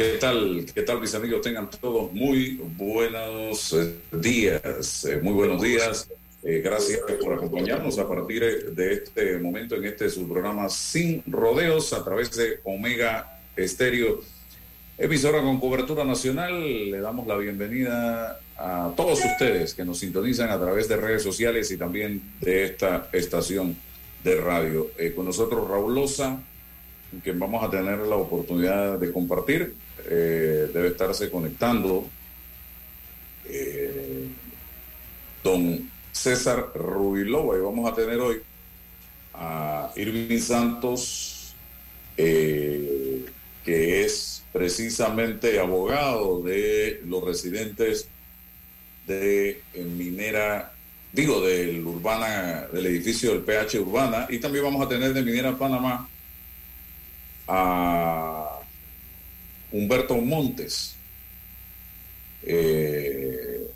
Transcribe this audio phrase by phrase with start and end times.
[0.00, 0.64] ¿Qué tal?
[0.74, 1.42] ¿Qué tal, mis amigos?
[1.42, 5.04] Tengan todos muy buenos eh, días.
[5.04, 6.08] Eh, muy buenos días.
[6.42, 11.92] Eh, gracias por acompañarnos a partir de este momento en este su programa Sin Rodeos
[11.92, 14.22] a través de Omega Estéreo,
[14.96, 16.90] emisora con cobertura nacional.
[16.90, 21.70] Le damos la bienvenida a todos ustedes que nos sintonizan a través de redes sociales
[21.72, 23.76] y también de esta estación
[24.24, 24.90] de radio.
[25.14, 26.38] con nosotros Raúl Loza,
[27.22, 29.74] que vamos a tener la oportunidad de compartir
[30.10, 32.10] eh, debe estarse conectando
[33.44, 34.26] eh,
[35.44, 38.42] don César Rubilova y vamos a tener hoy
[39.34, 41.54] a Irving Santos,
[42.16, 43.24] eh,
[43.64, 48.08] que es precisamente abogado de los residentes
[49.06, 50.72] de Minera,
[51.12, 55.56] digo, del Urbana, del edificio del PH Urbana, y también vamos a tener de Minera
[55.56, 56.08] Panamá
[57.46, 58.39] a
[59.72, 60.94] Humberto Montes.
[62.42, 63.70] Eh,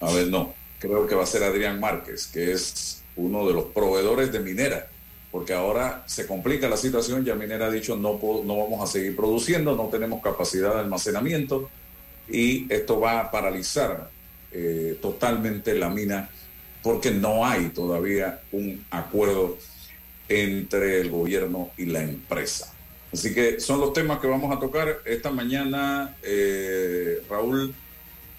[0.00, 3.66] a ver, no, creo que va a ser Adrián Márquez, que es uno de los
[3.66, 4.88] proveedores de Minera,
[5.30, 9.14] porque ahora se complica la situación, ya Minera ha dicho no, no vamos a seguir
[9.14, 11.68] produciendo, no tenemos capacidad de almacenamiento
[12.28, 14.10] y esto va a paralizar
[14.52, 16.30] eh, totalmente la mina
[16.82, 19.58] porque no hay todavía un acuerdo
[20.28, 22.72] entre el gobierno y la empresa.
[23.12, 25.00] Así que son los temas que vamos a tocar.
[25.04, 27.74] Esta mañana, eh, Raúl,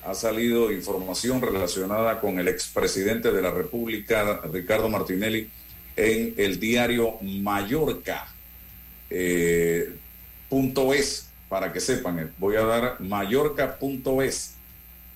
[0.04, 5.50] ha salido información relacionada con el expresidente de la República, Ricardo Martinelli,
[5.96, 8.34] en el diario Mallorca.
[9.10, 9.94] Eh,
[10.50, 14.54] punto es, para que sepan, voy a dar mallorca.es.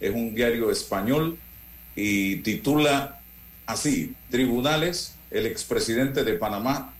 [0.01, 1.37] Es un diario español
[1.95, 3.21] y titula
[3.65, 6.93] así, Tribunales, el expresidente de Panamá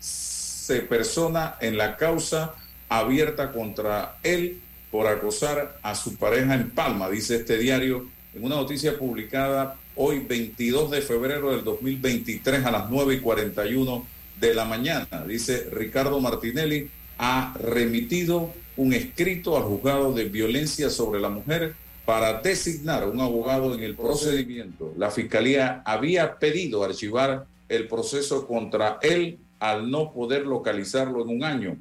[0.65, 2.55] se persona en la causa
[2.89, 8.55] abierta contra él por acosar a su pareja en Palma, dice este diario en una
[8.55, 14.07] noticia publicada hoy 22 de febrero del 2023 a las 9 y 41
[14.39, 15.23] de la mañana.
[15.27, 16.89] Dice Ricardo Martinelli
[17.19, 23.75] ha remitido un escrito al juzgado de violencia sobre la mujer para designar un abogado
[23.75, 24.95] en el procedimiento.
[24.97, 31.43] La fiscalía había pedido archivar el proceso contra él al no poder localizarlo en un
[31.43, 31.77] año.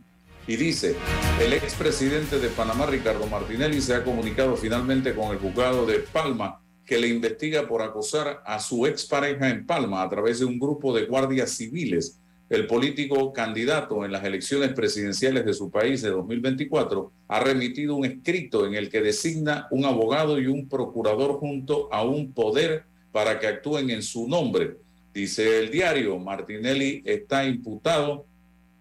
[0.46, 0.94] Y dice,
[1.40, 6.60] el expresidente de Panamá, Ricardo Martinelli, se ha comunicado finalmente con el juzgado de Palma,
[6.84, 10.94] que le investiga por acosar a su expareja en Palma a través de un grupo
[10.94, 12.20] de guardias civiles.
[12.50, 18.04] El político candidato en las elecciones presidenciales de su país de 2024 ha remitido un
[18.04, 23.40] escrito en el que designa un abogado y un procurador junto a un poder para
[23.40, 24.76] que actúen en su nombre
[25.14, 28.26] Dice el diario, Martinelli está imputado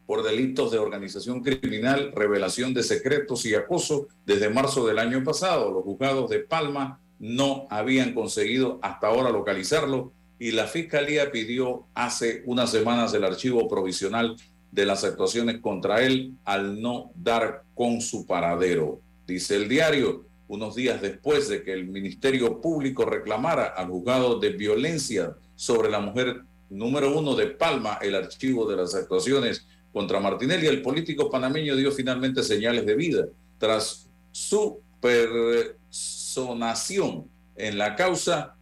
[0.07, 5.71] por delitos de organización criminal, revelación de secretos y acoso desde marzo del año pasado.
[5.71, 12.41] Los juzgados de Palma no habían conseguido hasta ahora localizarlo y la Fiscalía pidió hace
[12.47, 14.35] unas semanas el archivo provisional
[14.71, 18.99] de las actuaciones contra él al no dar con su paradero.
[19.27, 24.49] Dice el diario, unos días después de que el Ministerio Público reclamara al juzgado de
[24.49, 30.67] violencia sobre la mujer número uno de Palma, el archivo de las actuaciones contra Martinelli.
[30.67, 33.25] El político panameño dio finalmente señales de vida
[33.57, 38.55] tras su personación en la causa.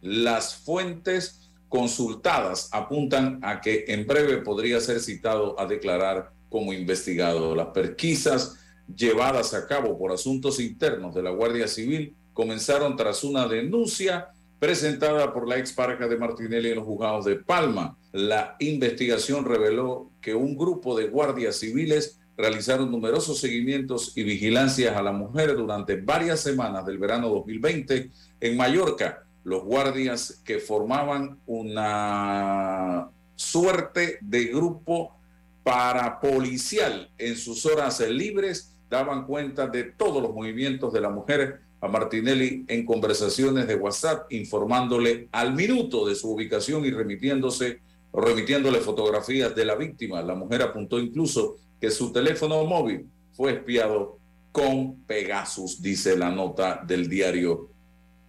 [0.00, 7.54] Las fuentes consultadas apuntan a que en breve podría ser citado a declarar como investigado.
[7.54, 8.56] Las pesquisas
[8.94, 14.31] llevadas a cabo por asuntos internos de la Guardia Civil comenzaron tras una denuncia
[14.62, 17.96] presentada por la expareja de Martinelli en los juzgados de Palma.
[18.12, 25.02] La investigación reveló que un grupo de guardias civiles realizaron numerosos seguimientos y vigilancias a
[25.02, 28.08] la mujer durante varias semanas del verano 2020
[28.40, 29.24] en Mallorca.
[29.42, 35.18] Los guardias que formaban una suerte de grupo
[35.64, 41.88] parapolicial en sus horas libres daban cuenta de todos los movimientos de la mujer a
[41.88, 47.80] Martinelli en conversaciones de WhatsApp, informándole al minuto de su ubicación y remitiéndose
[48.12, 50.22] remitiéndole fotografías de la víctima.
[50.22, 54.18] La mujer apuntó incluso que su teléfono móvil fue espiado
[54.52, 57.70] con Pegasus, dice la nota del diario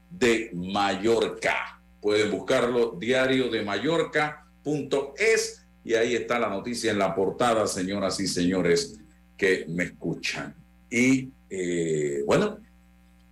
[0.09, 1.81] de Mallorca.
[2.01, 8.27] Pueden buscarlo, diario de Mallorca.es, y ahí está la noticia en la portada, señoras y
[8.27, 8.99] señores
[9.37, 10.55] que me escuchan.
[10.89, 12.59] Y eh, bueno,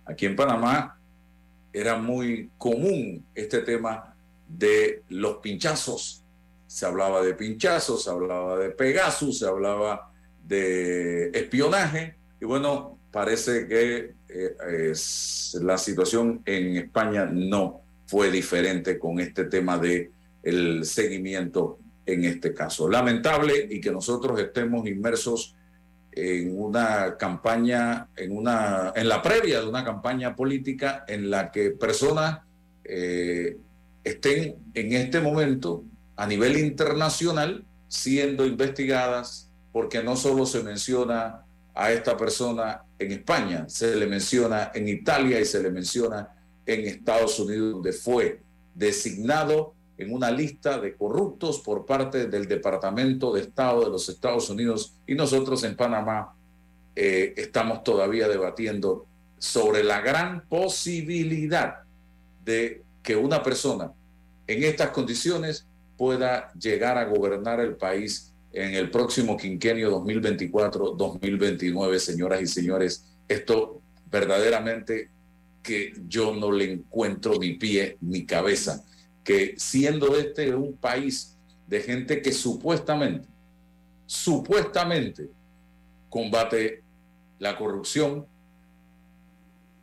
[0.04, 0.98] aquí en Panamá
[1.72, 4.14] era muy común este tema
[4.46, 6.22] de los pinchazos.
[6.66, 10.10] Se hablaba de pinchazos, se hablaba de Pegasus, se hablaba
[10.44, 12.16] de espionaje.
[12.40, 14.56] Y bueno, parece que eh,
[14.90, 20.10] es, la situación en España no fue diferente con este tema de
[20.42, 22.88] el seguimiento en este caso.
[22.88, 25.54] Lamentable y que nosotros estemos inmersos
[26.12, 31.70] en una campaña, en, una, en la previa de una campaña política en la que
[31.70, 32.40] personas
[32.84, 33.56] eh,
[34.04, 35.84] estén en este momento
[36.16, 41.44] a nivel internacional siendo investigadas porque no solo se menciona
[41.74, 46.28] a esta persona en España, se le menciona en Italia y se le menciona
[46.66, 48.42] en Estados Unidos, donde fue
[48.74, 54.48] designado en una lista de corruptos por parte del Departamento de Estado de los Estados
[54.50, 56.34] Unidos y nosotros en Panamá
[56.96, 59.06] eh, estamos todavía debatiendo
[59.38, 61.80] sobre la gran posibilidad
[62.44, 63.92] de que una persona
[64.46, 65.66] en estas condiciones
[65.96, 73.04] pueda llegar a gobernar el país en el próximo quinquenio 2024-2029, señoras y señores.
[73.28, 73.80] Esto
[74.10, 75.10] verdaderamente
[75.62, 78.84] que yo no le encuentro ni pie ni cabeza
[79.24, 81.36] que siendo este un país
[81.66, 83.28] de gente que supuestamente,
[84.06, 85.28] supuestamente
[86.10, 86.82] combate
[87.38, 88.26] la corrupción,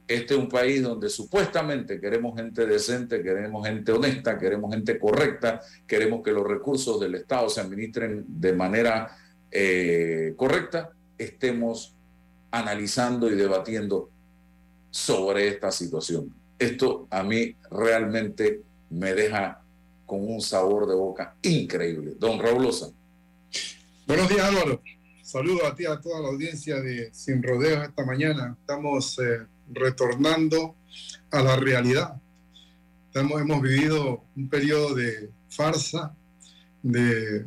[0.07, 5.61] este es un país donde supuestamente queremos gente decente, queremos gente honesta, queremos gente correcta,
[5.85, 9.15] queremos que los recursos del Estado se administren de manera
[9.51, 11.95] eh, correcta, estemos
[12.49, 14.09] analizando y debatiendo
[14.89, 16.33] sobre esta situación.
[16.57, 19.61] Esto a mí realmente me deja
[20.05, 22.15] con un sabor de boca increíble.
[22.19, 22.87] Don Raúl Loza.
[24.07, 24.81] Buenos días, Álvaro.
[25.21, 28.55] Saludo a ti, a toda la audiencia de Sin Rodeos esta mañana.
[28.59, 30.75] Estamos eh, retornando
[31.29, 32.19] a la realidad.
[33.13, 36.15] Hemos vivido un periodo de farsa,
[36.81, 37.45] de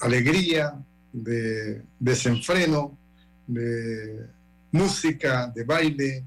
[0.00, 0.74] alegría,
[1.12, 2.96] de desenfreno,
[3.46, 4.26] de
[4.70, 6.24] música, de baile,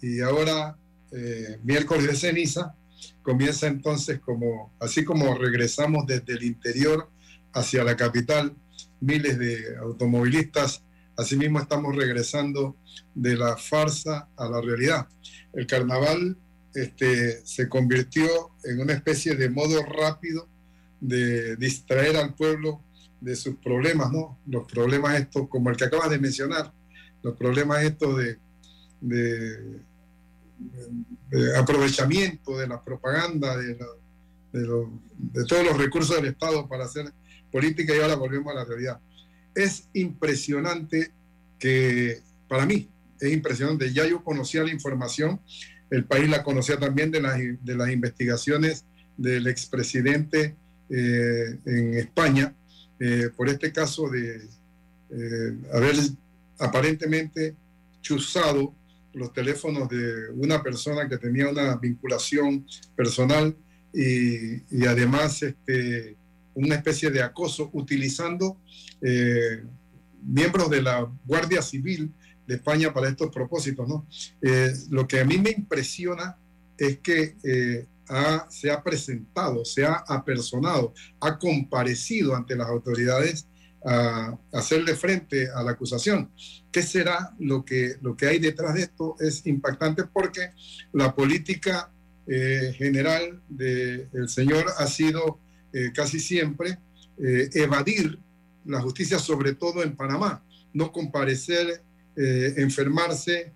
[0.00, 0.76] y ahora
[1.12, 2.74] eh, miércoles de ceniza,
[3.22, 7.08] comienza entonces como, así como regresamos desde el interior
[7.52, 8.54] hacia la capital,
[9.00, 10.82] miles de automovilistas,
[11.16, 12.76] asimismo estamos regresando
[13.14, 15.06] de la farsa a la realidad.
[15.52, 16.36] El carnaval
[16.74, 18.26] este, se convirtió
[18.64, 20.48] en una especie de modo rápido
[21.00, 22.80] de distraer al pueblo
[23.20, 24.38] de sus problemas, ¿no?
[24.46, 26.72] Los problemas estos, como el que acabas de mencionar,
[27.22, 28.38] los problemas estos de,
[29.00, 29.80] de
[31.56, 33.76] aprovechamiento de la propaganda, de,
[35.48, 37.12] todos los recursos del Estado para hacer
[37.50, 39.00] política y ahora volvemos a la realidad.
[39.54, 41.12] Es impresionante
[41.58, 42.88] que, para mí,
[43.20, 45.40] es impresionante, ya yo conocía la información,
[45.90, 48.84] el país la conocía también de las, de las investigaciones
[49.16, 50.56] del expresidente
[50.88, 52.54] eh, en España,
[52.98, 54.36] eh, por este caso de
[55.10, 55.96] eh, haber
[56.58, 57.54] aparentemente
[58.00, 58.74] chuzado
[59.12, 62.66] los teléfonos de una persona que tenía una vinculación
[62.96, 63.56] personal
[63.92, 66.16] y, además este,
[66.54, 68.58] una especie de acoso utilizando
[69.00, 69.62] eh,
[70.22, 72.12] miembros de la Guardia Civil
[72.46, 73.88] de España para estos propósitos.
[73.88, 74.06] ¿no?
[74.40, 76.36] Eh, lo que a mí me impresiona
[76.78, 77.86] es que eh,
[78.48, 83.46] se ha presentado, se ha apersonado, ha comparecido ante las autoridades
[83.84, 86.30] a hacerle frente a la acusación.
[86.70, 89.16] ¿Qué será lo que, lo que hay detrás de esto?
[89.20, 90.52] Es impactante porque
[90.92, 91.90] la política
[92.26, 95.38] eh, general del señor ha sido
[95.72, 96.78] eh, casi siempre
[97.18, 98.18] eh, evadir
[98.64, 101.82] la justicia, sobre todo en Panamá, no comparecer,
[102.14, 103.52] enfermarse,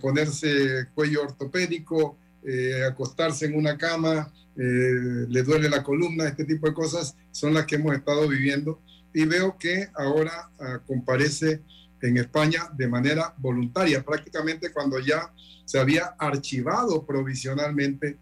[0.00, 2.18] ponerse cuello ortopédico,
[2.48, 7.52] eh, acostarse en una cama, eh, le duele la columna, este tipo de cosas son
[7.52, 8.80] las que hemos estado viviendo.
[9.16, 11.62] Y veo que ahora ah, comparece
[12.02, 15.32] en España de manera voluntaria, prácticamente cuando ya
[15.64, 18.18] se había archivado provisionalmente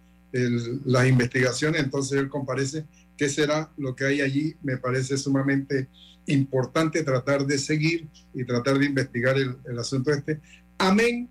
[0.85, 2.85] las investigaciones, entonces él comparece.
[3.17, 4.55] ¿Qué será lo que hay allí?
[4.63, 5.89] Me parece sumamente
[6.27, 10.41] importante tratar de seguir y tratar de investigar el, el asunto este.
[10.79, 11.29] Amén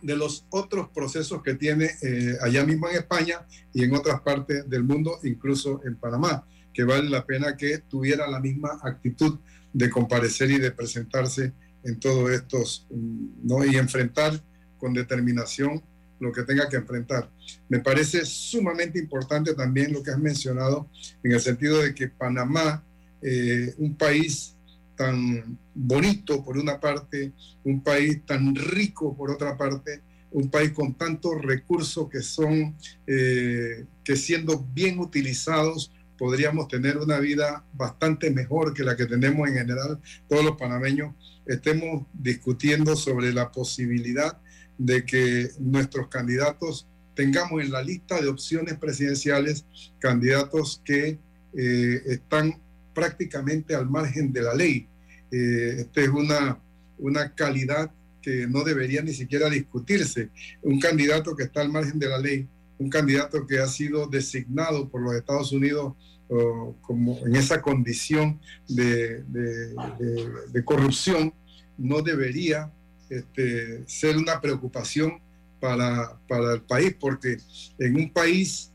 [0.00, 3.40] de los otros procesos que tiene eh, allá mismo en España
[3.72, 8.28] y en otras partes del mundo, incluso en Panamá, que vale la pena que tuviera
[8.28, 9.38] la misma actitud
[9.72, 11.52] de comparecer y de presentarse
[11.84, 13.64] en todos estos, mm, ¿no?
[13.64, 14.40] Y enfrentar
[14.78, 15.82] con determinación
[16.18, 17.30] lo que tenga que enfrentar.
[17.68, 20.88] Me parece sumamente importante también lo que has mencionado
[21.22, 22.84] en el sentido de que Panamá,
[23.22, 24.54] eh, un país
[24.96, 27.32] tan bonito por una parte,
[27.64, 33.86] un país tan rico por otra parte, un país con tantos recursos que son, eh,
[34.04, 39.54] que siendo bien utilizados, podríamos tener una vida bastante mejor que la que tenemos en
[39.54, 39.98] general
[40.28, 41.14] todos los panameños,
[41.46, 44.38] estemos discutiendo sobre la posibilidad
[44.76, 49.64] de que nuestros candidatos tengamos en la lista de opciones presidenciales
[49.98, 51.18] candidatos que
[51.56, 52.60] eh, están
[52.94, 54.86] prácticamente al margen de la ley.
[55.32, 56.58] Eh, esta es una,
[56.98, 60.28] una calidad que no debería ni siquiera discutirse.
[60.60, 62.46] Un candidato que está al margen de la ley,
[62.80, 65.94] un candidato que ha sido designado por los Estados Unidos
[66.82, 69.24] como en esa condición de,
[70.64, 71.34] corrupción,
[71.76, 72.72] no debería
[73.08, 75.20] este, ser una preocupación
[75.58, 77.36] para, para el país, porque
[77.78, 78.70] en un país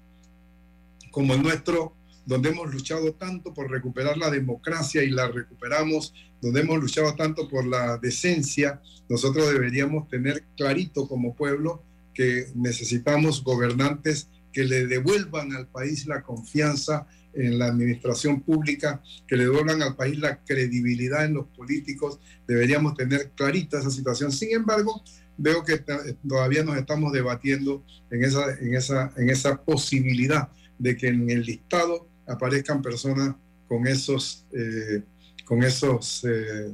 [1.12, 1.93] como el nuestro,
[2.25, 7.47] donde hemos luchado tanto por recuperar la democracia y la recuperamos, donde hemos luchado tanto
[7.47, 11.81] por la decencia, nosotros deberíamos tener clarito como pueblo
[12.15, 19.36] que necesitamos gobernantes que le devuelvan al país la confianza en la administración pública, que
[19.36, 22.19] le devuelvan al país la credibilidad en los políticos.
[22.48, 24.31] Deberíamos tener clarita esa situación.
[24.31, 25.03] Sin embargo,
[25.38, 25.84] veo que
[26.27, 31.43] todavía nos estamos debatiendo en esa, en esa, en esa posibilidad de que en el
[31.43, 33.36] listado aparezcan personas
[33.67, 35.03] con esos, eh,
[35.43, 36.74] con esos eh,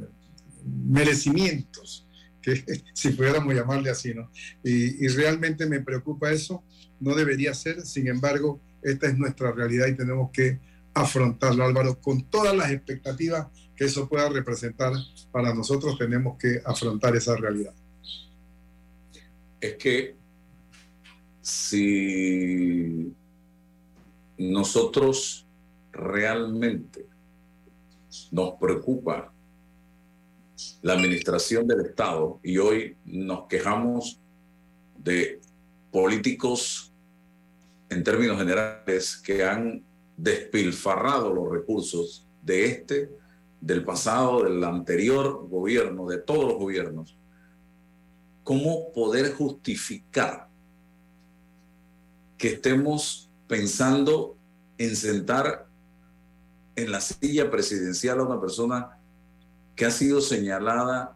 [0.63, 2.07] merecimientos,
[2.41, 4.31] que si pudiéramos llamarle así, ¿no?
[4.63, 6.63] Y, y, realmente me preocupa eso,
[6.99, 10.59] no debería ser, sin embargo, esta es nuestra realidad y tenemos que
[10.93, 14.93] afrontarlo, Álvaro, con todas las expectativas que eso pueda representar
[15.31, 17.73] para nosotros, tenemos que afrontar esa realidad.
[19.59, 20.15] Es que
[21.41, 23.13] si
[24.37, 25.45] nosotros
[25.91, 27.05] realmente
[28.31, 29.30] nos preocupa
[30.81, 34.19] la administración del Estado y hoy nos quejamos
[34.97, 35.39] de
[35.91, 36.93] políticos
[37.89, 39.83] en términos generales que han
[40.17, 43.09] despilfarrado los recursos de este,
[43.59, 47.17] del pasado, del anterior gobierno, de todos los gobiernos,
[48.43, 50.47] ¿cómo poder justificar
[52.37, 54.35] que estemos pensando
[54.77, 55.67] en sentar
[56.75, 58.97] en la silla presidencial a una persona
[59.75, 61.15] que ha sido señalada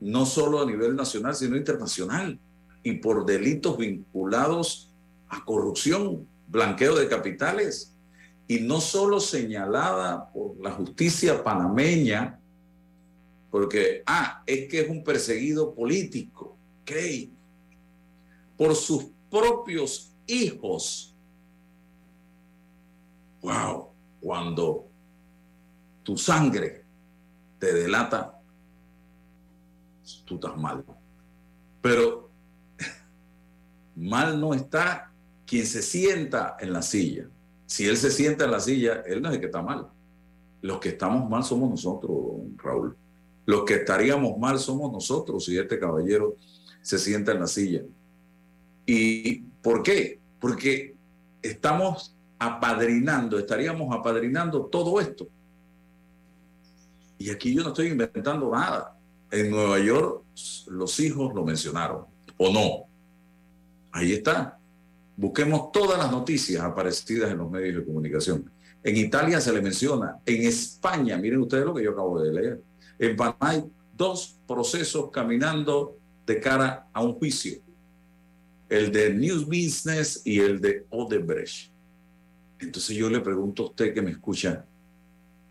[0.00, 2.38] no solo a nivel nacional, sino internacional,
[2.82, 4.92] y por delitos vinculados
[5.28, 7.94] a corrupción, blanqueo de capitales,
[8.48, 12.40] y no solo señalada por la justicia panameña,
[13.50, 16.92] porque, ah, es que es un perseguido político, ¿ok?
[18.56, 21.12] Por sus propios hijos
[23.42, 23.88] wow,
[24.20, 24.86] cuando
[26.02, 26.81] tu sangre
[27.62, 28.40] te delata,
[30.24, 30.84] tú estás mal.
[31.80, 32.28] Pero
[33.94, 35.12] mal no está
[35.46, 37.28] quien se sienta en la silla.
[37.66, 39.86] Si él se sienta en la silla, él no es el que está mal.
[40.60, 42.12] Los que estamos mal somos nosotros,
[42.56, 42.96] Raúl.
[43.46, 46.34] Los que estaríamos mal somos nosotros si este caballero
[46.80, 47.82] se sienta en la silla.
[48.86, 50.18] ¿Y por qué?
[50.40, 50.96] Porque
[51.40, 55.28] estamos apadrinando, estaríamos apadrinando todo esto.
[57.22, 58.98] Y aquí yo no estoy inventando nada.
[59.30, 60.24] En Nueva York
[60.66, 62.88] los hijos lo mencionaron, o no.
[63.92, 64.58] Ahí está.
[65.16, 68.50] Busquemos todas las noticias aparecidas en los medios de comunicación.
[68.82, 72.60] En Italia se le menciona, en España, miren ustedes lo que yo acabo de leer,
[72.98, 73.64] en Panamá hay
[73.96, 77.60] dos procesos caminando de cara a un juicio,
[78.68, 81.70] el de News Business y el de Odebrecht.
[82.58, 84.66] Entonces yo le pregunto a usted que me escucha,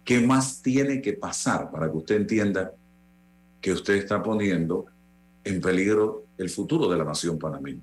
[0.04, 2.74] ¿qué más tiene que pasar para que usted entienda
[3.60, 4.86] que usted está poniendo
[5.44, 7.82] en peligro el futuro de la nación panameña?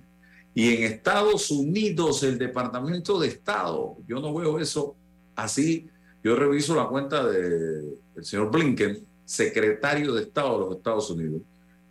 [0.54, 4.96] Y en Estados Unidos, el Departamento de Estado, yo no veo eso
[5.36, 5.88] así.
[6.24, 11.42] Yo reviso la cuenta del señor Blinken, secretario de Estado de los Estados Unidos,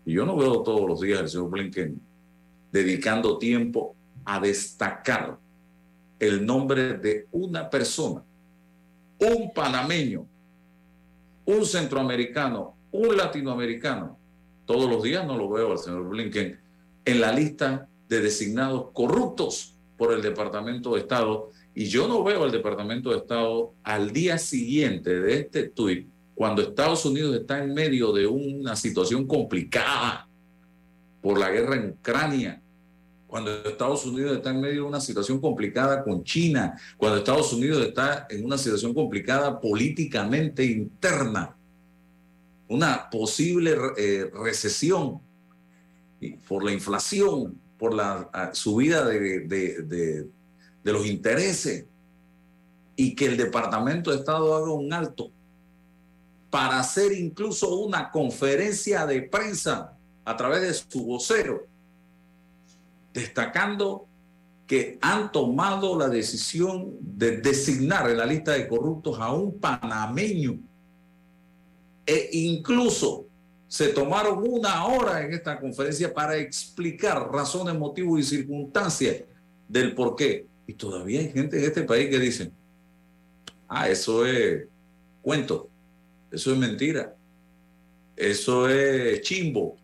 [0.06, 2.00] y yo no veo todos los días al señor Blinken
[2.72, 5.38] dedicando tiempo a destacar
[6.20, 8.22] el nombre de una persona,
[9.20, 10.28] un panameño,
[11.46, 14.18] un centroamericano, un latinoamericano.
[14.66, 16.60] Todos los días no lo veo al señor Blinken
[17.06, 21.50] en la lista de designados corruptos por el Departamento de Estado.
[21.74, 26.62] Y yo no veo al Departamento de Estado al día siguiente de este tuit, cuando
[26.62, 30.28] Estados Unidos está en medio de una situación complicada
[31.22, 32.62] por la guerra en Ucrania,
[33.28, 37.86] cuando Estados Unidos está en medio de una situación complicada con China, cuando Estados Unidos
[37.86, 41.56] está en una situación complicada políticamente interna,
[42.70, 45.20] una posible eh, recesión
[46.48, 50.30] por la inflación, por la ah, subida de, de
[50.84, 51.86] los intereses,
[52.96, 55.30] y que el Departamento de Estado haga un alto
[56.50, 59.94] para hacer incluso una conferencia de prensa
[60.26, 61.68] a través de su vocero
[63.18, 64.08] destacando
[64.68, 70.60] que han tomado la decisión de designar en la lista de corruptos a un panameño
[72.06, 73.26] e incluso
[73.68, 79.24] se tomaron una hora en esta conferencia para explicar razones, motivos y circunstancias
[79.68, 80.46] del por qué.
[80.68, 82.52] Y todavía hay gente en este país que dice,
[83.68, 84.68] ah, eso es
[85.22, 85.70] cuento,
[86.32, 87.16] eso es mentira,
[88.16, 89.76] eso es chimbo,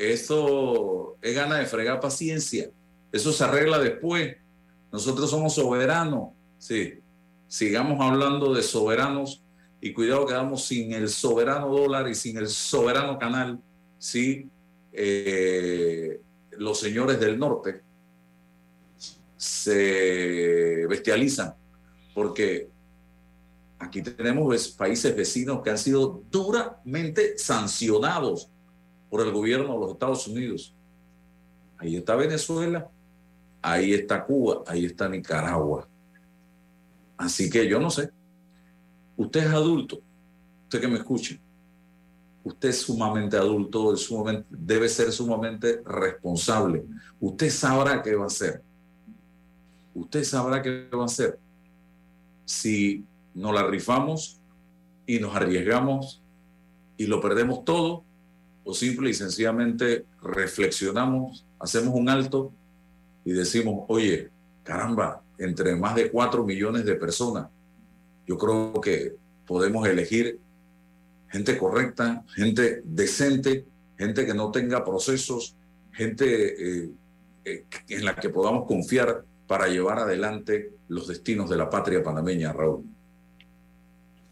[0.00, 2.70] eso es gana de fregar paciencia.
[3.12, 4.34] Eso se arregla después.
[4.90, 6.30] Nosotros somos soberanos.
[6.56, 6.94] Sí.
[7.46, 9.44] Sigamos hablando de soberanos
[9.78, 13.60] y cuidado quedamos sin el soberano dólar y sin el soberano canal.
[13.98, 14.48] Sí.
[14.94, 16.18] Eh,
[16.52, 17.82] los señores del norte
[19.36, 21.54] se bestializan
[22.14, 22.70] porque
[23.78, 28.50] aquí tenemos países vecinos que han sido duramente sancionados
[29.10, 30.74] por el gobierno de los Estados Unidos.
[31.76, 32.88] Ahí está Venezuela,
[33.60, 35.88] ahí está Cuba, ahí está Nicaragua.
[37.16, 38.10] Así que yo no sé.
[39.16, 40.00] Usted es adulto,
[40.64, 41.40] usted que me escuche.
[42.42, 46.84] Usted es sumamente adulto, sumamente, debe ser sumamente responsable.
[47.18, 48.62] Usted sabrá qué va a hacer.
[49.94, 51.38] Usted sabrá qué va a hacer.
[52.46, 54.40] Si nos la rifamos
[55.06, 56.22] y nos arriesgamos
[56.96, 58.04] y lo perdemos todo,
[58.70, 62.52] o simple y sencillamente reflexionamos, hacemos un alto
[63.24, 64.30] y decimos, oye,
[64.62, 67.48] caramba, entre más de cuatro millones de personas,
[68.28, 70.38] yo creo que podemos elegir
[71.28, 73.64] gente correcta, gente decente,
[73.98, 75.56] gente que no tenga procesos,
[75.90, 76.90] gente eh,
[77.44, 82.52] eh, en la que podamos confiar para llevar adelante los destinos de la patria panameña,
[82.52, 82.84] Raúl.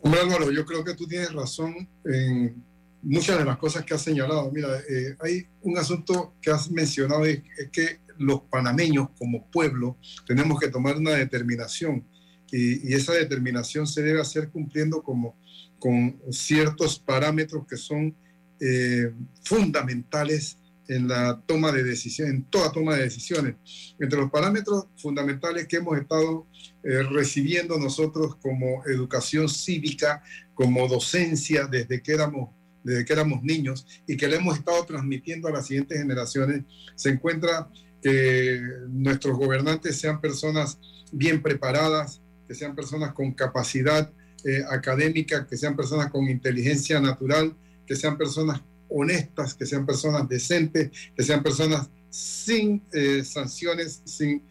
[0.00, 2.67] Hombre Álvaro, yo creo que tú tienes razón en
[3.02, 4.50] muchas de las cosas que has señalado.
[4.52, 10.58] Mira, eh, hay un asunto que has mencionado, es, que los panameños como pueblo tenemos
[10.58, 12.04] que tomar una determinación
[12.50, 15.36] y, esa determinación se debe hacer cumpliendo como,
[15.78, 18.16] con ciertos parámetros que son
[18.60, 19.12] eh,
[19.44, 20.58] fundamentales
[20.88, 23.54] en la toma de decisiones, en toda toma de decisiones.
[24.00, 26.46] Entre los parámetros fundamentales que hemos estado
[26.82, 30.22] eh, recibiendo nosotros como educación cívica,
[30.54, 32.50] como docencia desde que éramos
[32.82, 36.62] desde que éramos niños y que le hemos estado transmitiendo a las siguientes generaciones,
[36.94, 37.68] se encuentra
[38.02, 40.78] que nuestros gobernantes sean personas
[41.12, 44.10] bien preparadas, que sean personas con capacidad
[44.44, 50.28] eh, académica, que sean personas con inteligencia natural, que sean personas honestas, que sean personas
[50.28, 54.42] decentes, que sean personas sin eh, sanciones, sin,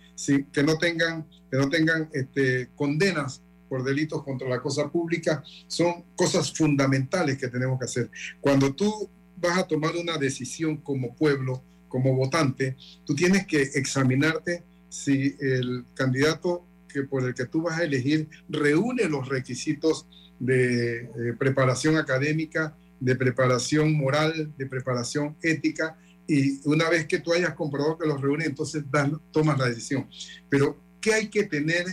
[0.51, 6.03] que no tengan, que no tengan este, condenas por delitos contra la cosa pública, son
[6.15, 8.11] cosas fundamentales que tenemos que hacer.
[8.39, 12.75] Cuando tú vas a tomar una decisión como pueblo, como votante,
[13.05, 18.27] tú tienes que examinarte si el candidato que por el que tú vas a elegir
[18.49, 20.07] reúne los requisitos
[20.39, 27.53] de, preparación académica, de preparación moral, de preparación ética, y una vez que tú hayas
[27.53, 28.83] comprobado que los reúne, entonces
[29.31, 30.07] tomas la decisión.
[30.49, 31.85] Pero, ¿qué hay que tener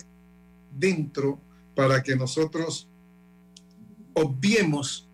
[0.76, 1.40] dentro
[1.74, 2.88] para que nosotros
[4.14, 5.08] obviemos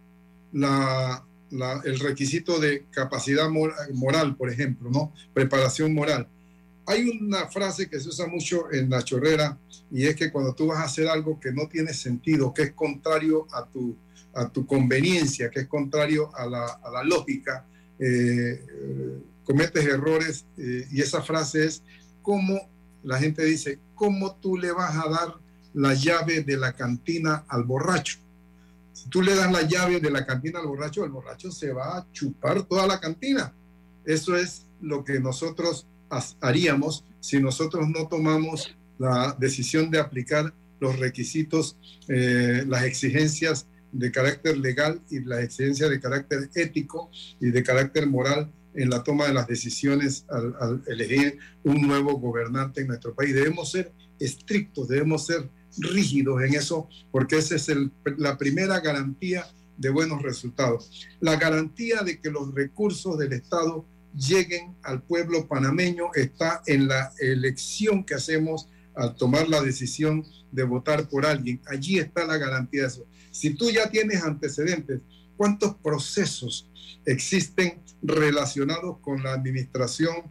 [0.52, 3.48] el requisito de capacidad
[3.92, 5.12] moral, por ejemplo, ¿no?
[5.32, 6.28] Preparación moral.
[6.86, 9.58] Hay una frase que se usa mucho en la chorrera
[9.90, 12.72] y es que cuando tú vas a hacer algo que no tiene sentido, que es
[12.72, 13.96] contrario a tu,
[14.34, 17.64] a tu conveniencia, que es contrario a la, lógica,
[17.98, 18.64] eh,
[19.44, 21.82] cometes errores eh, y esa frase es
[22.22, 22.68] como
[23.02, 25.34] la gente dice, ¿cómo tú le vas a dar
[25.74, 28.18] la llave de la cantina al borracho?
[28.92, 31.98] Si tú le das la llave de la cantina al borracho, el borracho se va
[31.98, 33.54] a chupar toda la cantina.
[34.04, 35.86] Eso es lo que nosotros
[36.40, 41.76] haríamos si nosotros no tomamos la decisión de aplicar los requisitos,
[42.08, 48.06] eh, las exigencias de carácter legal y las exigencias de carácter ético y de carácter
[48.06, 53.34] moral en la toma de las decisiones al, elegir un nuevo gobernante en nuestro país.
[53.34, 57.68] Debemos ser estrictos, debemos ser rígidos en eso, porque esa es
[58.16, 61.08] la primera garantía de buenos resultados.
[61.20, 67.12] La garantía de que los recursos del Estado lleguen al pueblo panameño está en la
[67.18, 71.60] elección que hacemos al tomar la decisión de votar por alguien.
[71.66, 73.06] Allí está la garantía de eso.
[73.30, 75.00] Si tú ya tienes antecedentes,
[75.36, 76.68] ¿cuántos procesos
[77.06, 80.30] existen relacionados con la administración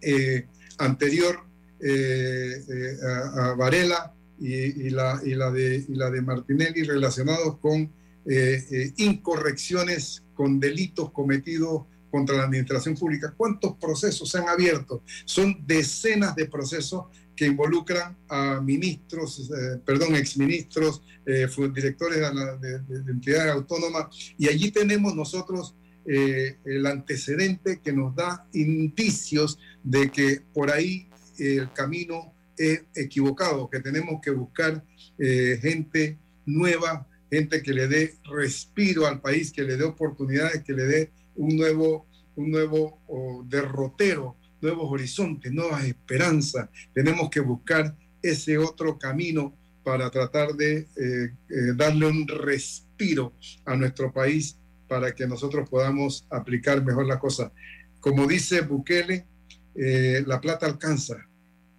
[0.00, 0.46] eh,
[0.78, 1.40] anterior
[1.80, 2.96] eh, eh,
[3.36, 7.92] a, Varela y, la, de, de Martinelli relacionados con
[8.98, 13.34] incorrecciones, con delitos cometidos contra la administración pública.
[13.36, 15.02] ¿Cuántos procesos se han abierto?
[15.24, 17.06] Son decenas de procesos
[17.38, 22.18] que involucran a ministros, eh, perdón, exministros, eh, directores
[22.60, 29.58] de, de, entidades autónomas, y allí tenemos nosotros eh, el antecedente que nos da indicios
[29.84, 34.84] de que por ahí el camino es equivocado, que tenemos que buscar
[35.18, 40.84] gente nueva, gente que le dé respiro al país, que le dé oportunidades, que le
[40.84, 46.68] dé un nuevo, un nuevo derrotero nuevos horizontes, nuevas esperanzas.
[46.92, 53.32] Tenemos que buscar ese otro camino para tratar de eh, eh, darle un respiro
[53.64, 57.52] a nuestro país para que nosotros podamos aplicar mejor la cosa.
[58.00, 59.26] Como dice Bukele,
[59.74, 61.26] eh, la plata alcanza.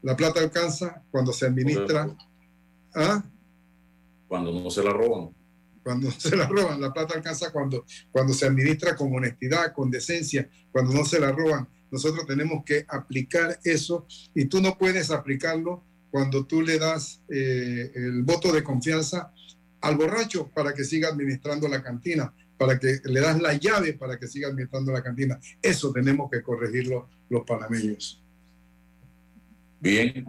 [0.01, 2.15] La plata alcanza cuando se administra.
[2.95, 3.23] ¿Ah?
[4.27, 5.29] Cuando no se la roban.
[5.83, 6.79] Cuando no se la roban.
[6.79, 11.31] La plata alcanza cuando, cuando se administra con honestidad, con decencia, cuando no se la
[11.31, 17.21] roban nosotros tenemos que aplicar eso y tú no puedes aplicarlo cuando tú le das
[17.29, 19.31] eh, el voto de confianza
[19.81, 24.19] al borracho para que siga administrando la cantina, para que le das la llave para
[24.19, 25.39] que siga administrando la cantina.
[25.61, 28.23] Eso tenemos que corregirlo los panameños.
[29.79, 30.25] Bien.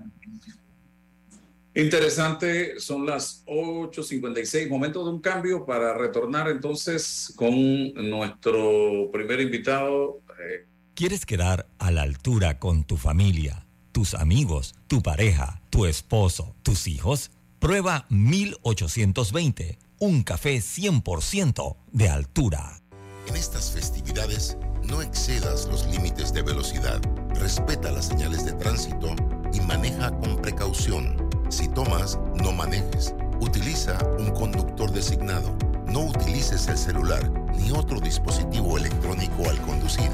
[1.74, 7.54] Interesante, son las 8.56, momento de un cambio para retornar entonces con
[7.94, 15.00] nuestro primer invitado, eh, ¿Quieres quedar a la altura con tu familia, tus amigos, tu
[15.00, 17.30] pareja, tu esposo, tus hijos?
[17.58, 22.82] Prueba 1820, un café 100% de altura.
[23.28, 27.00] En estas festividades, no excedas los límites de velocidad,
[27.34, 29.14] respeta las señales de tránsito
[29.52, 31.16] y maneja con precaución.
[31.48, 33.14] Si tomas, no manejes.
[33.40, 35.56] Utiliza un conductor designado.
[35.86, 40.08] No utilices el celular ni otro dispositivo electrónico al conducir.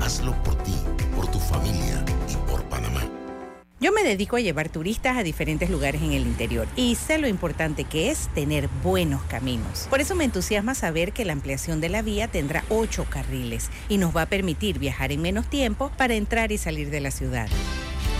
[0.00, 0.74] Hazlo por ti,
[1.14, 3.02] por tu familia y por Panamá.
[3.82, 7.26] Yo me dedico a llevar turistas a diferentes lugares en el interior y sé lo
[7.26, 9.86] importante que es tener buenos caminos.
[9.88, 13.96] Por eso me entusiasma saber que la ampliación de la vía tendrá ocho carriles y
[13.96, 17.48] nos va a permitir viajar en menos tiempo para entrar y salir de la ciudad.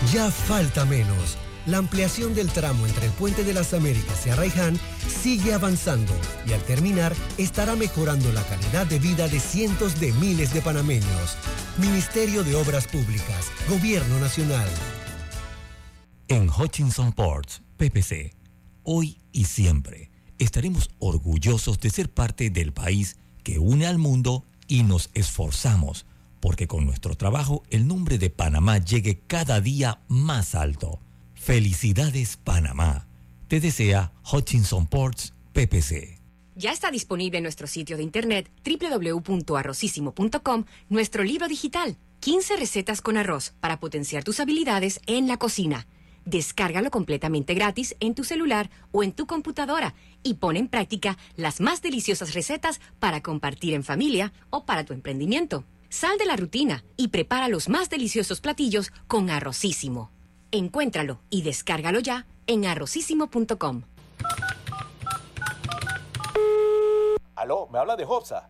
[0.09, 1.37] Ya falta menos.
[1.67, 6.11] La ampliación del tramo entre el Puente de las Américas y Arraiján sigue avanzando
[6.47, 11.37] y al terminar estará mejorando la calidad de vida de cientos de miles de panameños.
[11.77, 14.67] Ministerio de Obras Públicas, Gobierno Nacional.
[16.27, 18.33] En Hutchinson Ports, PPC,
[18.81, 20.09] hoy y siempre
[20.39, 26.07] estaremos orgullosos de ser parte del país que une al mundo y nos esforzamos
[26.41, 30.99] porque con nuestro trabajo el nombre de Panamá llegue cada día más alto
[31.41, 33.07] Felicidades Panamá.
[33.47, 36.19] Te desea Hutchinson Ports PPC.
[36.53, 43.17] Ya está disponible en nuestro sitio de internet www.arrocísimo.com nuestro libro digital, 15 recetas con
[43.17, 45.87] arroz para potenciar tus habilidades en la cocina.
[46.25, 51.59] Descárgalo completamente gratis en tu celular o en tu computadora y pon en práctica las
[51.59, 55.65] más deliciosas recetas para compartir en familia o para tu emprendimiento.
[55.91, 60.09] Sal de la rutina y prepara los más deliciosos platillos con Arrocísimo.
[60.49, 63.83] Encuéntralo y descárgalo ya en arrocísimo.com.
[67.35, 68.49] Aló, me habla de Hobsa.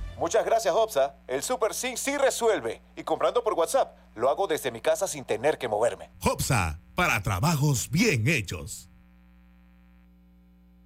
[0.21, 1.15] Muchas gracias, Hopsa.
[1.27, 2.83] El Super Sync sí resuelve.
[2.95, 6.11] Y comprando por WhatsApp, lo hago desde mi casa sin tener que moverme.
[6.21, 8.87] Hopsa, para trabajos bien hechos.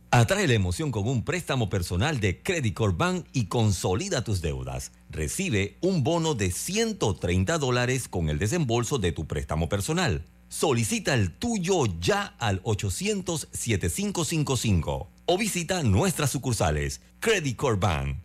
[0.10, 4.93] Atrae la emoción con un préstamo personal de Credit Corp Bank y consolida tus deudas.
[5.10, 10.24] Recibe un bono de 130 dólares con el desembolso de tu préstamo personal.
[10.48, 17.02] Solicita el tuyo ya al 800-7555 o visita nuestras sucursales.
[17.19, 18.25] Credit Corp Bank.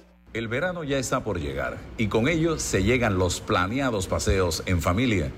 [0.33, 4.81] El verano ya está por llegar y con ello se llegan los planeados paseos en
[4.81, 5.29] familia.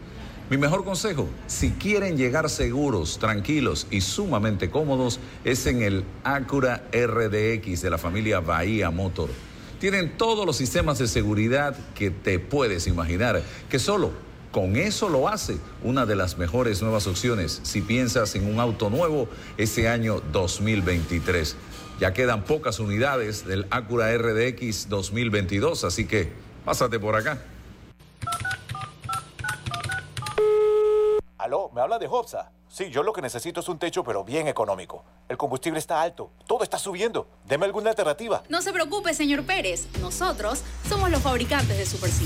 [0.52, 6.84] Mi mejor consejo, si quieren llegar seguros, tranquilos y sumamente cómodos, es en el Acura
[6.92, 9.32] RDX de la familia Bahía Motor.
[9.80, 14.12] Tienen todos los sistemas de seguridad que te puedes imaginar, que solo
[14.52, 18.92] con eso lo hace una de las mejores nuevas opciones si piensas en un auto
[18.92, 19.28] nuevo
[19.58, 21.56] este año 2023.
[22.04, 26.34] Ya quedan pocas unidades del Acura RDX 2022, así que
[26.66, 27.42] pásate por acá.
[31.38, 32.52] Aló, me habla de Hopsa.
[32.68, 35.06] Sí, yo lo que necesito es un techo, pero bien económico.
[35.30, 37.26] El combustible está alto, todo está subiendo.
[37.46, 38.44] Deme alguna alternativa.
[38.50, 39.88] No se preocupe, señor Pérez.
[40.02, 42.26] Nosotros somos los fabricantes de Super C.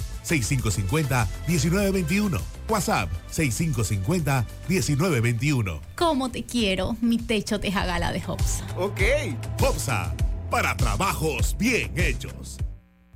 [0.25, 2.39] 6550-1921.
[2.69, 5.81] WhatsApp 6550-1921.
[5.95, 8.65] ¿Cómo te quiero, mi techo de jagala de Hopsa?
[8.77, 9.01] Ok.
[9.61, 10.13] Hopsa,
[10.49, 12.57] para trabajos bien hechos.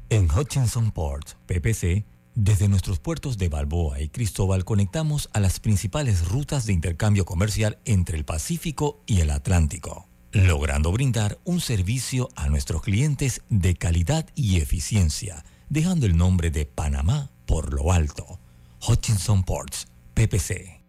[0.10, 6.28] En Hutchinson Ports, PPC, desde nuestros puertos de Balboa y Cristóbal conectamos a las principales
[6.28, 12.50] rutas de intercambio comercial entre el Pacífico y el Atlántico, logrando brindar un servicio a
[12.50, 18.40] nuestros clientes de calidad y eficiencia, dejando el nombre de Panamá por lo alto.
[18.88, 20.82] Hutchinson Ports, PPC.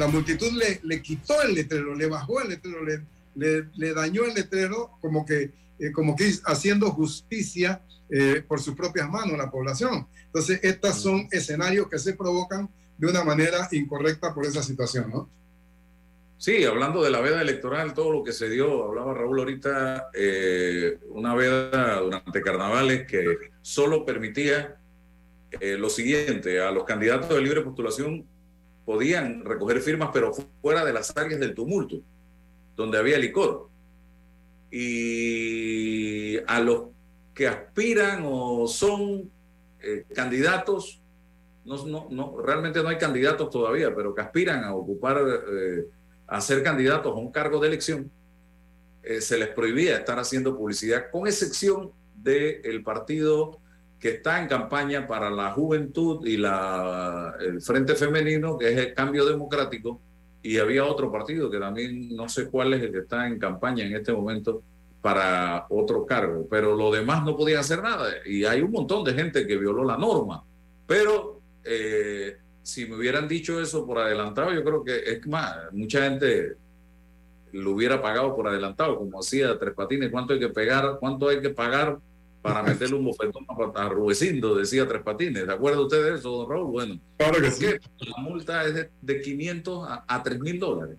[0.00, 3.02] La multitud le, le quitó el letrero, le bajó el letrero, le,
[3.36, 8.74] le- le dañó el letrero, como que, eh, como que haciendo justicia eh, por sus
[8.74, 10.06] propias manos a la población.
[10.26, 15.28] Entonces, estos son escenarios que se provocan de una manera incorrecta por esa situación, ¿no?
[16.38, 20.98] Sí, hablando de la veda electoral, todo lo que se dio, hablaba Raúl ahorita, eh,
[21.10, 23.22] una veda durante carnavales que
[23.60, 24.78] solo permitía
[25.60, 28.24] eh, lo siguiente, a los candidatos de libre postulación
[28.90, 32.00] podían recoger firmas, pero fu- fuera de las áreas del tumulto,
[32.74, 33.68] donde había licor.
[34.72, 36.86] Y a los
[37.32, 39.30] que aspiran o son
[39.80, 41.00] eh, candidatos,
[41.64, 45.18] no, no, no, realmente no hay candidatos todavía, pero que aspiran a ocupar,
[45.52, 45.86] eh,
[46.26, 48.10] a ser candidatos a un cargo de elección,
[49.04, 53.60] eh, se les prohibía estar haciendo publicidad, con excepción del partido
[54.00, 58.94] que está en campaña para la juventud y la, el Frente Femenino, que es el
[58.94, 60.00] Cambio Democrático,
[60.42, 63.84] y había otro partido que también no sé cuál es el que está en campaña
[63.84, 64.62] en este momento
[65.02, 68.10] para otro cargo, pero lo demás no podían hacer nada.
[68.24, 70.44] Y hay un montón de gente que violó la norma,
[70.86, 76.02] pero eh, si me hubieran dicho eso por adelantado, yo creo que es más, mucha
[76.04, 76.56] gente
[77.52, 81.40] lo hubiera pagado por adelantado, como hacía Tres Patines, cuánto hay que pegar, cuánto hay
[81.40, 81.98] que pagar
[82.42, 85.46] para meterle un bofetón a, Rubecindo, decía Tres Patines.
[85.46, 86.70] ¿De acuerdo usted de eso, don Raúl?
[86.70, 87.66] Bueno, Claro que ¿por sí.
[87.98, 90.96] La multa es de, de 500 a, a 3 mil dólares.